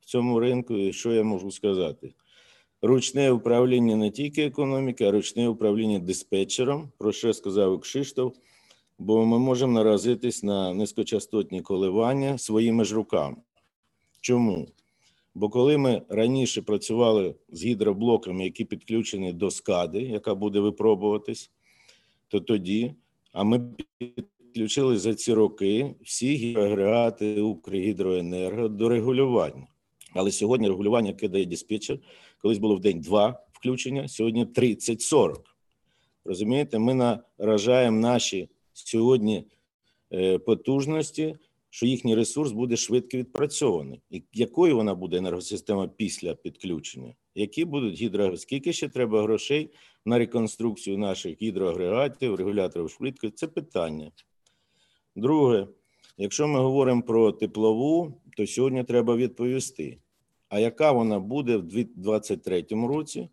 [0.00, 0.74] в цьому ринку.
[0.74, 2.14] І що я можу сказати?
[2.82, 8.34] Ручне управління не тільки економіки, а ручне управління диспетчером, про що сказав Кшиштов,
[8.98, 13.36] бо ми можемо наразитись на низькочастотні коливання своїми ж руками.
[14.20, 14.68] Чому?
[15.34, 21.50] Бо коли ми раніше працювали з гідроблоками, які підключені до скади, яка буде випробуватись,
[22.28, 22.94] то тоді,
[23.32, 29.66] а ми підключили за ці роки всі гідроагрегати Укргідроенерго до регулювання.
[30.14, 31.98] Але сьогодні регулювання, яке дає диспетчер,
[32.38, 35.36] колись було в день два включення, сьогодні 30-40.
[36.24, 36.94] Розумієте, ми
[37.38, 39.44] наражаємо наші сьогодні
[40.12, 41.36] е, потужності,
[41.74, 44.00] що їхній ресурс буде швидко відпрацьований.
[44.10, 47.14] І якою вона буде енергосистема після підключення?
[47.34, 48.42] Які будуть гідроагрегати?
[48.42, 49.70] Скільки ще треба грошей
[50.04, 53.36] на реконструкцію наших гідроагрегатів, регуляторів швидкості?
[53.36, 54.10] Це питання.
[55.16, 55.66] Друге,
[56.18, 59.98] якщо ми говоримо про теплову, то сьогодні треба відповісти,
[60.48, 63.28] а яка вона буде в 2023 році,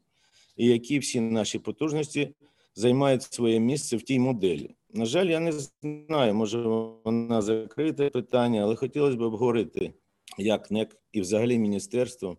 [0.58, 2.30] і які всі наші потужності
[2.76, 4.76] займають своє місце в тій моделі.
[4.94, 6.62] На жаль, я не знаю, може
[7.04, 9.94] вона закрите питання, але хотілося б обговорити,
[10.38, 12.38] як НЕК і взагалі міністерство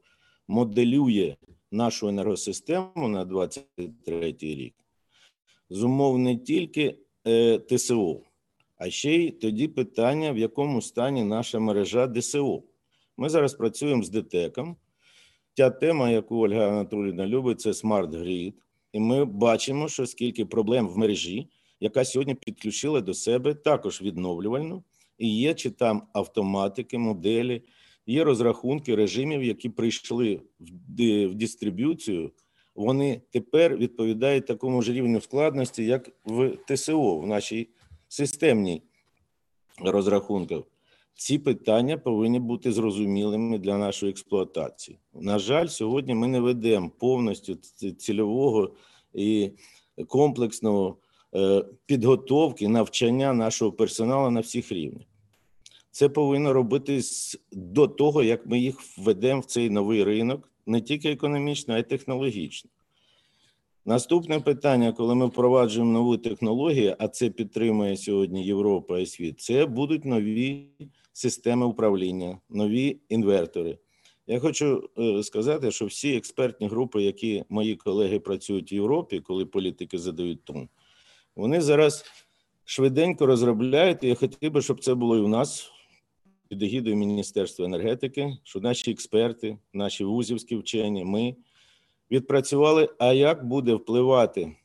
[0.49, 1.37] моделює
[1.71, 4.75] нашу енергосистему на 2023 рік
[5.71, 8.21] з умов не тільки е, ТСО,
[8.77, 12.63] а ще й тоді питання, в якому стані наша мережа ДСО.
[13.17, 14.77] Ми зараз працюємо з ДТЕКом.
[15.55, 18.55] Ця тема, яку Ольга Анатолійовна любить, це смарт грід.
[18.93, 21.49] І ми бачимо, що скільки проблем в мережі,
[21.81, 24.83] яка сьогодні підключила до себе також відновлювальну,
[25.19, 27.63] і є чи там автоматики, моделі,
[28.07, 30.41] є розрахунки режимів, які прийшли
[31.29, 32.31] в дистриб'юцію.
[32.75, 37.69] Вони тепер відповідають такому ж рівню складності, як в ТСО, в нашій
[38.09, 38.83] системній
[39.79, 40.63] розрахунках.
[41.15, 44.99] Ці питання повинні бути зрозумілими для нашої експлуатації.
[45.15, 47.55] На жаль, сьогодні ми не ведемо повністю
[47.99, 48.75] цільового
[49.15, 49.51] і
[50.09, 50.97] комплексного
[51.87, 55.07] підготовки навчання нашого персоналу на всіх рівнях.
[55.91, 61.11] Це повинно робитись до того, як ми їх введемо в цей новий ринок, не тільки
[61.11, 62.71] економічно, а й технологічно.
[63.85, 69.67] Наступне питання, коли ми впроваджуємо нову технологію, а це підтримує сьогодні Європа і світ, це
[69.67, 70.67] будуть нові
[71.13, 73.79] системи управління, нові інвертори.
[74.27, 79.47] Я хочу е, сказати, що всі експертні групи, які мої колеги працюють в Європі, коли
[79.47, 80.69] політики задають тон,
[81.37, 82.05] вони зараз
[82.65, 84.05] швиденько розробляють.
[84.05, 85.71] і Я хотів би, щоб це було і у нас
[86.49, 91.37] під егідою Міністерства енергетики, що наші експерти, наші вузівські вчені, ми
[92.11, 92.89] відпрацювали.
[92.99, 94.57] А як буде впливати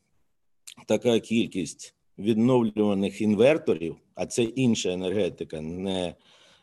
[0.88, 6.16] така кількість відновлюваних інверторів, а це інша енергетика, не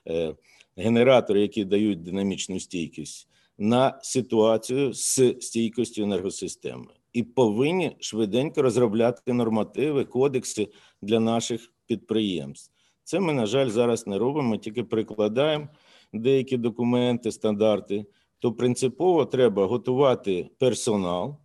[0.09, 0.35] Е,
[0.77, 3.29] генератори, які дають динамічну стійкість,
[3.59, 10.69] на ситуацію з стійкістю енергосистеми, і повинні швиденько розробляти нормативи, кодекси
[11.03, 12.73] для наших підприємств.
[13.05, 14.49] Це ми, на жаль, зараз не робимо.
[14.49, 15.69] Ми тільки прикладаємо
[16.13, 18.05] деякі документи, стандарти.
[18.39, 21.37] То принципово треба готувати персонал,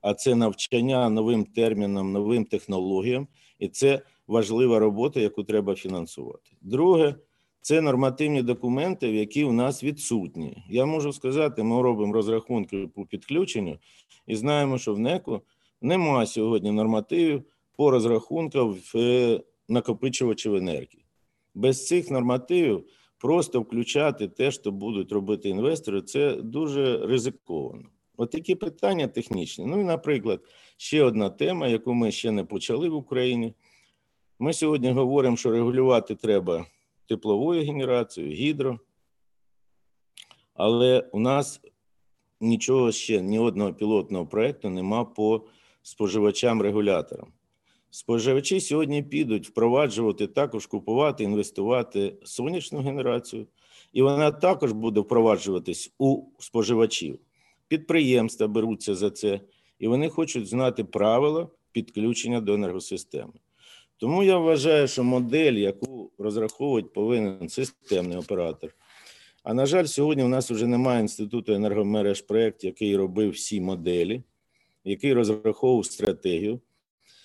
[0.00, 6.50] а це навчання новим термінам, новим технологіям, і це важлива робота, яку треба фінансувати.
[6.60, 7.14] Друге
[7.66, 10.64] це нормативні документи, які у нас відсутні.
[10.68, 13.78] Я можу сказати, ми робимо розрахунки по підключенню
[14.26, 15.40] і знаємо, що в НЕКу
[15.80, 17.42] немає сьогодні нормативів
[17.76, 21.04] по розрахункам е, накопичувачів енергії.
[21.54, 22.84] Без цих нормативів
[23.18, 27.88] просто включати те, що будуть робити інвестори, це дуже ризиковано.
[28.16, 29.66] От такі питання технічні.
[29.66, 30.40] Ну і, наприклад,
[30.76, 33.54] ще одна тема, яку ми ще не почали в Україні.
[34.38, 36.66] Ми сьогодні говоримо, що регулювати треба
[37.06, 38.80] тепловою генерацією, гідро.
[40.54, 41.60] Але у нас
[42.40, 45.44] нічого ще, ні одного пілотного проєкту нема по
[45.82, 47.28] споживачам-регуляторам.
[47.90, 53.46] Споживачі сьогодні підуть впроваджувати, також купувати, інвестувати сонячну генерацію,
[53.92, 57.18] і вона також буде впроваджуватись у споживачів.
[57.68, 59.40] Підприємства беруться за це,
[59.78, 63.32] і вони хочуть знати правила підключення до енергосистеми.
[63.98, 68.74] Тому я вважаю, що модель, яку розраховувати повинен системний оператор.
[69.42, 74.22] А на жаль, сьогодні у нас вже немає інституту енергомереж проєкт, який робив всі моделі,
[74.84, 76.60] який розраховував стратегію.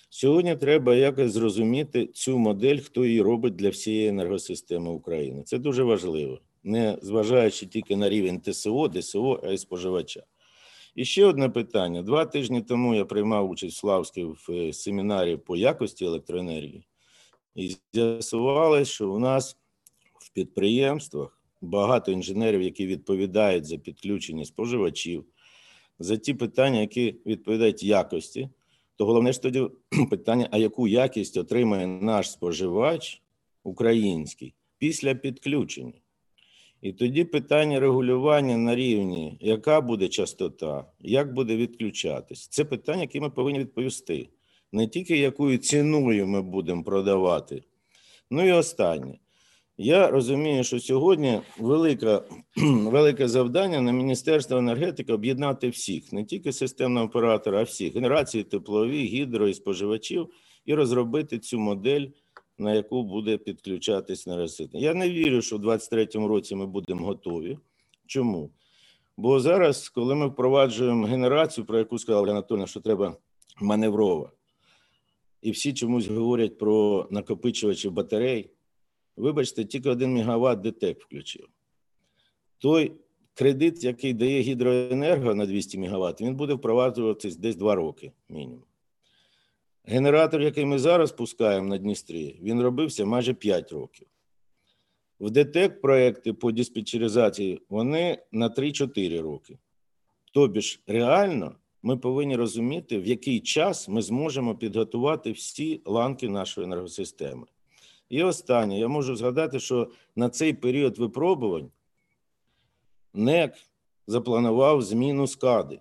[0.10, 5.43] Сьогодні треба якось зрозуміти цю модель, хто її робить для всієї енергосистеми України.
[5.43, 10.23] Це дуже важливо, не зважаючи тільки на рівень ТСО, ДСО, а й споживача.
[10.95, 12.01] І ще одне питання.
[12.01, 16.88] Два тижні тому я приймав участь в Славській в е, семінарі по якості електроенергії,
[17.55, 19.57] і з'ясувалося, що у нас
[20.19, 25.26] в підприємствах багато інженерів, які відповідають за підключення споживачів,
[25.99, 28.49] за ті питання, які відповідають якості.
[28.95, 29.68] То головне ж тоді
[30.09, 33.22] питання: а яку якість отримає наш споживач
[33.63, 36.01] український після підключення?
[36.82, 43.20] І тоді питання регулювання на рівні, яка буде частота, як буде відключатись, це питання, яке
[43.20, 44.30] ми повинні відповісти.
[44.72, 47.64] Не тільки якою ціною ми будемо продавати.
[48.32, 49.18] Ну і останнє.
[49.78, 52.24] Я розумію, що сьогодні велика,
[52.66, 59.03] велике завдання на Міністерство енергетики об'єднати всіх, не тільки системного оператора, а всіх генерації теплові,
[59.03, 60.28] гідро і споживачів,
[60.66, 62.08] і розробити цю модель
[62.62, 64.70] на яку буде підключатись нересит.
[64.74, 67.58] Я не вірю, що в 2023 році ми будемо готові.
[68.06, 68.50] Чому?
[69.18, 73.18] Бо зараз, коли ми впроваджуємо генерацію, про яку сказала Анатольовна, що треба
[73.62, 74.32] маневрова,
[75.42, 78.50] і всі чомусь говорять про накопичувачі батарей,
[79.18, 81.48] вибачте, тільки 1 МВт ДТЕК включив.
[82.58, 82.92] Той
[83.34, 88.64] кредит, який дає гідроенерго на 200 МВт, він буде впроваджуватись десь 2 роки мінімум.
[89.86, 94.08] Генератор, який ми зараз пускаємо на Дністрі, він робився майже 5 років.
[95.20, 99.58] В ДТЕК проекти по диспетчеризації вони на 3-4 роки.
[100.34, 106.68] Тобі ж реально ми повинні розуміти, в який час ми зможемо підготувати всі ланки нашої
[106.68, 107.48] енергосистеми.
[108.10, 111.72] І останнє, я можу згадати, що на цей період випробувань
[113.14, 113.53] НЕК
[114.08, 115.80] запланував зміну скади.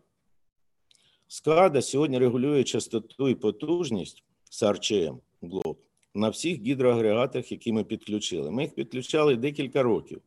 [1.32, 5.78] Скада сьогодні регулює частоту і потужність САРЧМ блок
[6.15, 8.51] на всіх гідроагрегатах, які ми підключили.
[8.51, 10.23] Ми їх підключали декілька років.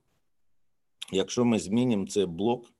[1.11, 2.73] Якщо ми змінимо цей блок,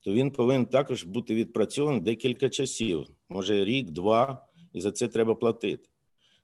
[0.00, 5.34] то він повинен також бути відпрацьований декілька часів, може рік, два, і за це треба
[5.34, 5.88] платити.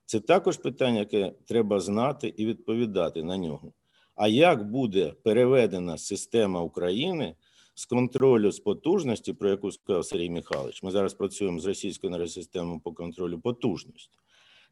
[0.05, 3.73] Це також питання, яке треба знати і відповідати на нього.
[4.15, 7.35] А як буде переведена система України?
[7.81, 12.79] З контролю з потужності, про яку сказав Сергій Михайлович, ми зараз працюємо з російською енергосистемою
[12.79, 14.17] по контролю потужності,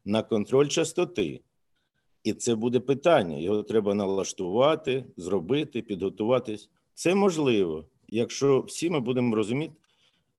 [0.04, 1.40] на контроль частоти.
[2.24, 3.36] І це буде питання.
[3.36, 6.70] Його треба налаштувати, зробити, підготуватись.
[6.94, 9.74] Це можливо, якщо всі ми будемо розуміти,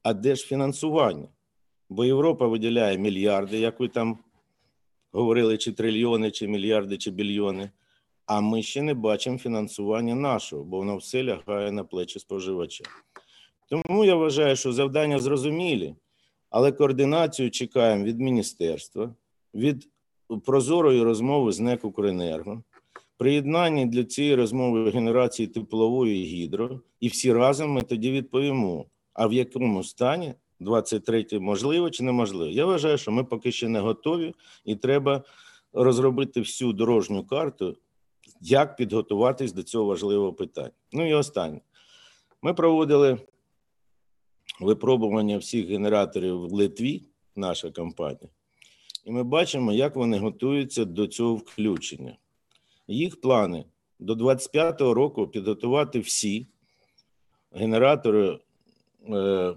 [0.04, 1.28] а де ж фінансування?
[1.90, 4.18] Бо Європа виділяє мільярди, як ви там
[5.12, 7.72] говорили, чи трильйони, чи мільярди, чи більйони.
[8.34, 12.84] А ми ще не бачимо фінансування нашого, бо воно все лягає на плечі споживача.
[13.70, 15.96] Тому я вважаю, що завдання зрозумілі,
[16.50, 19.16] але координацію чекаємо від міністерства,
[19.54, 19.90] від
[20.46, 22.64] прозорої розмови з НЕК «Укренерго»,
[23.18, 29.28] приєднання для цієї розмови генерації теплової і гідро, і всі разом ми тоді відповімо, а
[29.28, 32.52] в якому стані 23-й можливо чи неможливо.
[32.52, 34.34] Я вважаю, що ми поки ще не готові,
[34.66, 35.24] і треба
[35.74, 37.78] розробити всю дорожню карту
[38.42, 40.72] як підготуватись до цього важливого питання.
[40.92, 41.62] Ну і останнє.
[42.42, 43.18] Ми проводили
[44.60, 47.04] випробування всіх генераторів в Литві,
[47.36, 48.30] наша компанія,
[49.06, 52.18] і ми бачимо, як вони готуються до цього включення.
[52.88, 53.66] Їх плани
[54.00, 56.48] до 25-го року підготувати всі
[57.52, 58.40] генератори
[59.10, 59.54] е,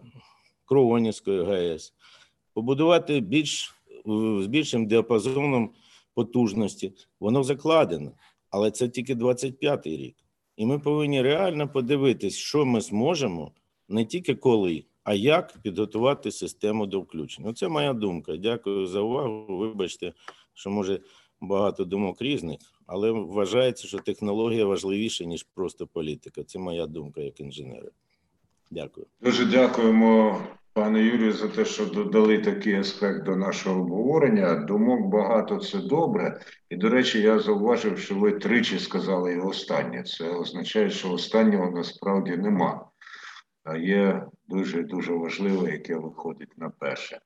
[0.64, 1.94] Кровонівської ГАЕС,
[2.52, 3.74] побудувати більш
[4.40, 5.70] з більшим діапазоном
[6.14, 6.92] потужності.
[7.20, 8.12] Воно закладено
[8.54, 10.16] але це тільки 25-й рік.
[10.56, 13.52] І ми повинні реально подивитись, що ми зможемо
[13.88, 17.52] не тільки коли, а як підготувати систему до включення.
[17.52, 18.36] Це моя думка.
[18.36, 19.46] Дякую за увагу.
[19.58, 20.12] Вибачте,
[20.54, 21.00] що може
[21.40, 26.44] багато думок різних, але вважається, що технологія важливіша, ніж просто політика.
[26.44, 27.88] Це моя думка як інженера.
[28.70, 29.06] Дякую.
[29.20, 30.40] Дуже дякуємо
[30.74, 34.54] пане Юрію, за те, що додали такий аспект до нашого обговорення.
[34.54, 36.40] Думок багато це добре.
[36.70, 40.02] І, до речі, я зауважив, що ви тричі сказали і останнє.
[40.02, 42.86] Це означає, що останнього насправді нема.
[43.64, 47.20] А є дуже дуже важливе, яке виходить на перше.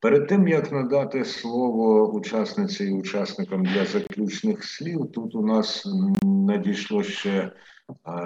[0.00, 5.88] Перед тим як надати слово учасниці і учасникам для заключних слів, тут у нас
[6.22, 7.52] надійшло ще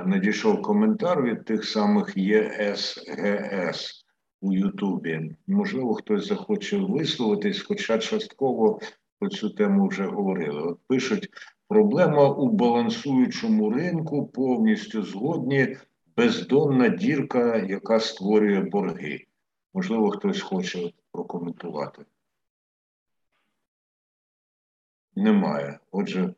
[0.07, 4.06] надійшов коментар від тих самих ЄСГС
[4.41, 5.37] у Ютубі.
[5.47, 8.81] Можливо, хтось захоче висловитись, хоча частково
[9.19, 10.63] про цю тему вже говорили.
[10.63, 11.29] От пишуть:
[11.69, 15.77] проблема у балансуючому ринку повністю згодні,
[16.17, 19.25] бездонна дірка, яка створює борги.
[19.75, 22.05] Можливо, хтось хоче прокоментувати.
[25.17, 25.79] Немає.
[25.91, 26.35] Отже,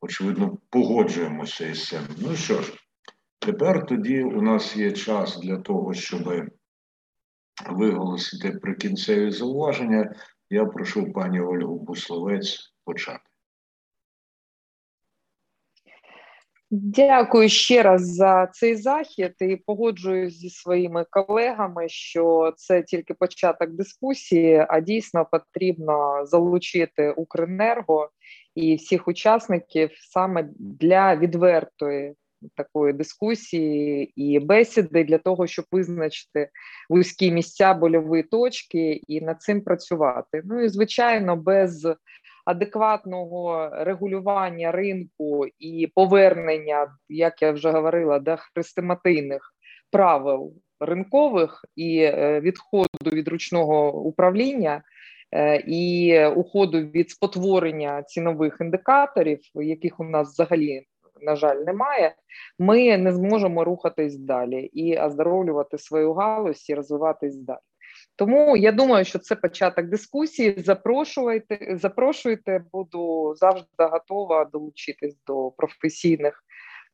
[0.00, 2.00] очевидно, погоджуємося із цим.
[2.18, 2.72] Ну що ж,
[3.38, 6.50] тепер тоді у нас є час для того, щоб
[7.68, 10.14] виголосити прикінцеві зауваження.
[10.50, 13.30] Я прошу пані Ольгу Бусловець почати.
[16.72, 23.70] Дякую ще раз за цей захід і погоджуюсь зі своїми колегами, що це тільки початок
[23.70, 28.10] дискусії, а дійсно потрібно залучити Укренерго
[28.54, 32.14] і всіх учасників саме для відвертої
[32.56, 36.48] такої дискусії і бесіди для того, щоб визначити
[36.88, 40.42] вузькі місця, больові точки і над цим працювати.
[40.44, 41.88] Ну і звичайно, без
[42.44, 49.54] адекватного регулювання ринку і повернення, як я вже говорила, до хрестиматийних
[49.90, 54.82] правил ринкових і е, відходу від ручного управління.
[55.32, 60.86] Е, і уходу від спотворення цінових індикаторів, яких у нас взагалі
[61.22, 62.14] на жаль немає,
[62.58, 67.58] ми не зможемо рухатись далі і оздоровлювати свою галузь і розвиватись далі.
[68.16, 70.54] Тому я думаю, що це початок дискусії.
[70.58, 76.44] Запрошуйте, запрошуйте, буду завжди готова долучитись до професійних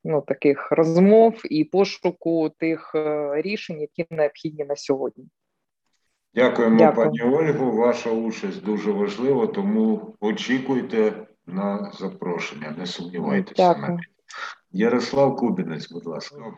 [0.04, 5.24] ну, таких розмов і пошуку тих е, рішень, які необхідні на сьогодні.
[6.34, 7.06] Дякуємо, Дякую.
[7.06, 7.76] пані Ольгу.
[7.76, 12.74] Ваша участь дуже важлива, тому очікуйте на запрошення.
[12.78, 13.74] Не сумнівайтеся.
[13.74, 13.98] Дякую.
[14.71, 16.55] Ярослав Кубинец, будь ласка.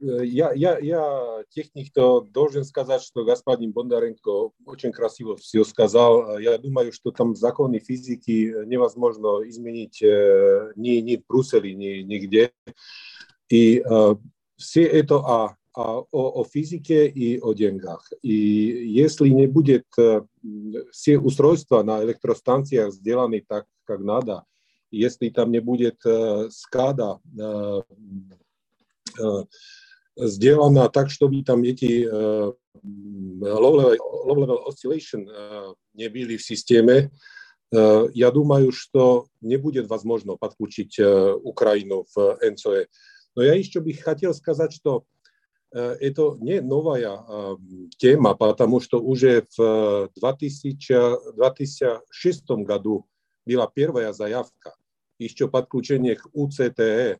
[0.00, 6.38] Я, я, я техник, кто должен сказать, что господин Бондаренко очень красиво все сказал.
[6.38, 12.52] Я думаю, что там законы физики невозможно изменить ни, ни в Брюсселе, ни нигде.
[13.50, 13.84] И
[14.56, 18.10] все это о, о, о физике и о деньгах.
[18.22, 19.84] И если не будет
[20.92, 24.44] все устройства на электростанциях сделаны так, как надо,
[24.94, 27.82] если там не будет э, скада э,
[29.20, 29.44] э,
[30.16, 32.52] сделано так, чтобы там эти э,
[32.82, 33.96] low-level,
[34.26, 37.10] low-level oscillation э, не были в системе,
[37.72, 42.86] э, я думаю, что не будет возможно подключить э, Украину в НЦОЭ.
[43.36, 45.04] Но я еще бы хотел сказать, что
[45.72, 47.56] э, это не новая э,
[47.96, 53.06] тема, потому что уже в 2000, 2006 году
[53.46, 54.74] была первая заявка
[55.18, 57.18] еще подключение к УЦТЭ.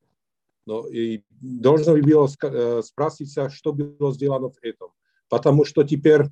[0.66, 4.90] Но и должно было спроситься, что было сделано в этом.
[5.28, 6.22] Потому что теперь,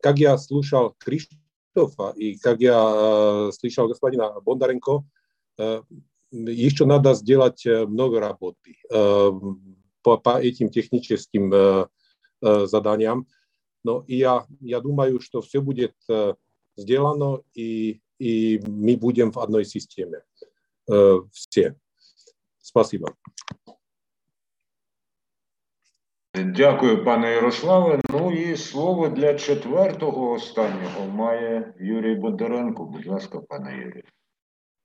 [0.00, 5.04] как я слушал Криштофа и как я э, слышал господина Бондаренко,
[5.58, 5.82] э,
[6.30, 9.30] еще надо сделать много работы э,
[10.06, 11.86] по, по этим техническим э,
[12.40, 13.26] э, заданиям.
[13.82, 16.34] Но и я, я думаю, что все будет э,
[16.76, 20.22] сделано, и, и мы будем в одной системе.
[21.31, 21.75] все.
[22.57, 23.07] Спасибо.
[26.33, 28.01] Дякую, пане Ярославе.
[28.09, 32.85] Ну і слово для четвертого останнього має Юрій Бондаренко.
[32.85, 34.03] Будь ласка, пане Юрій.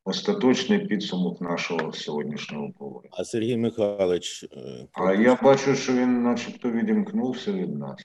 [0.04, 3.08] Остаточний підсумок нашого сьогоднішнього поговору.
[3.12, 4.46] А Сергій Михайлович.
[4.92, 8.02] А я бачу, що він начебто відімкнувся від нас.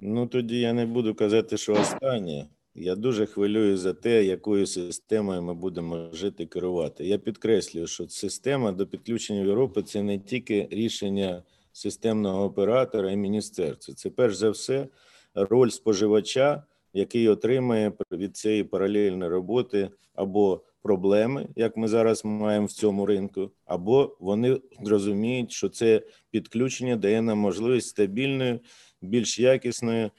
[0.00, 2.46] Ну тоді я не буду казати, що останнє.
[2.78, 7.06] Я дуже хвилюю за те, якою системою ми будемо жити керувати.
[7.06, 11.42] Я підкреслюю, що система до підключення Європи це не тільки рішення
[11.72, 13.94] системного оператора і міністерства.
[13.94, 14.88] Це перш за все
[15.34, 16.62] роль споживача,
[16.92, 23.50] який отримає від цієї паралельної роботи або проблеми, як ми зараз маємо в цьому ринку,
[23.64, 28.60] або вони розуміють, що це підключення дає нам можливість стабільної,
[29.02, 30.10] більш якісної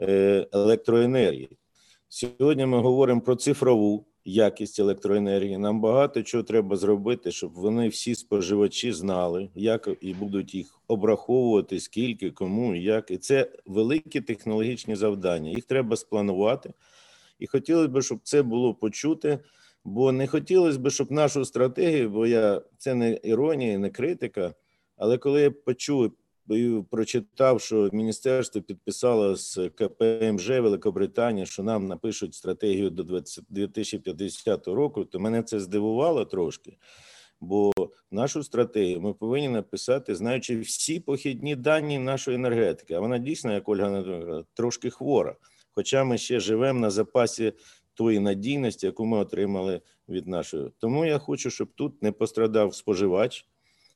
[0.00, 1.48] е, електроенергії.
[2.10, 5.58] Сьогодні ми говоримо про цифрову якість електроенергії.
[5.58, 11.80] Нам багато чого треба зробити, щоб вони всі споживачі знали, як і будуть їх обраховувати,
[11.80, 13.10] скільки, кому, і як.
[13.10, 15.50] І це великі технологічні завдання.
[15.50, 16.72] Їх треба спланувати.
[17.38, 19.38] І хотілося б, щоб це було почути.
[19.84, 24.54] Бо не хотілося б, щоб нашу стратегію, бо я це не іронія, не критика.
[24.96, 26.12] Але коли я почув
[26.90, 35.20] прочитав, що міністерство підписало з КПМЖ Великобританії, що нам напишуть стратегію до 2050 року, то
[35.20, 36.76] мене це здивувало трошки.
[37.40, 37.72] Бо
[38.10, 42.94] нашу стратегію ми повинні написати, знаючи всі похідні дані нашої енергетики.
[42.94, 45.36] А вона дійсно, як Ольга трошки хвора.
[45.70, 47.52] Хоча ми ще живемо на запасі
[47.94, 50.70] тої надійності, яку ми отримали від нашої.
[50.78, 53.46] Тому я хочу, щоб тут не пострадав споживач,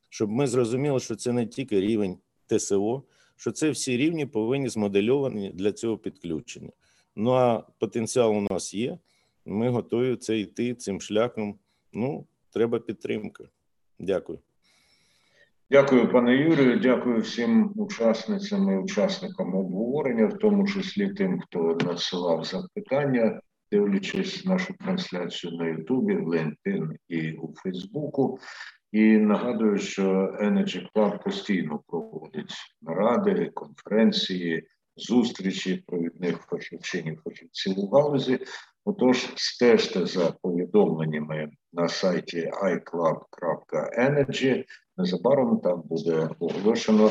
[0.09, 2.19] щоб ми зрозуміли, що це не тільки рівень
[2.59, 3.03] ТСО,
[3.37, 6.71] що це всі рівні повинні змодельовані для цього підключення.
[7.17, 8.99] Ну а потенціал у нас є.
[9.45, 11.59] Ми готові це йти цим шляхом.
[11.93, 13.45] Ну, треба підтримка.
[13.99, 14.39] Дякую.
[15.71, 16.79] Дякую, пане Юрію.
[16.79, 23.41] Дякую всім учасницям і учасникам обговорення, в тому числі тим, хто надсилав запитання,
[23.73, 28.39] дивлячись нашу трансляцію на Ютубі, в LinkedIn і у Фейсбуку.
[28.93, 30.03] І нагадую, що
[30.41, 38.39] Energy Club постійно проводить наради, конференції, зустрічі провідних фахівчинів фахівців у галузі.
[38.85, 44.65] Отож, стежте за повідомленнями на сайті iClub.energy.
[44.97, 47.11] Незабаром там буде оголошено,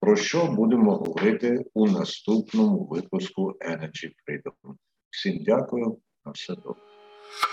[0.00, 4.74] про що будемо говорити у наступному випуску Energy Freedom.
[5.10, 6.82] Всім дякую, на все добре.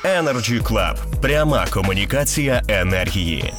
[0.06, 1.22] Energy Club.
[1.22, 3.54] пряма комунікація енергії.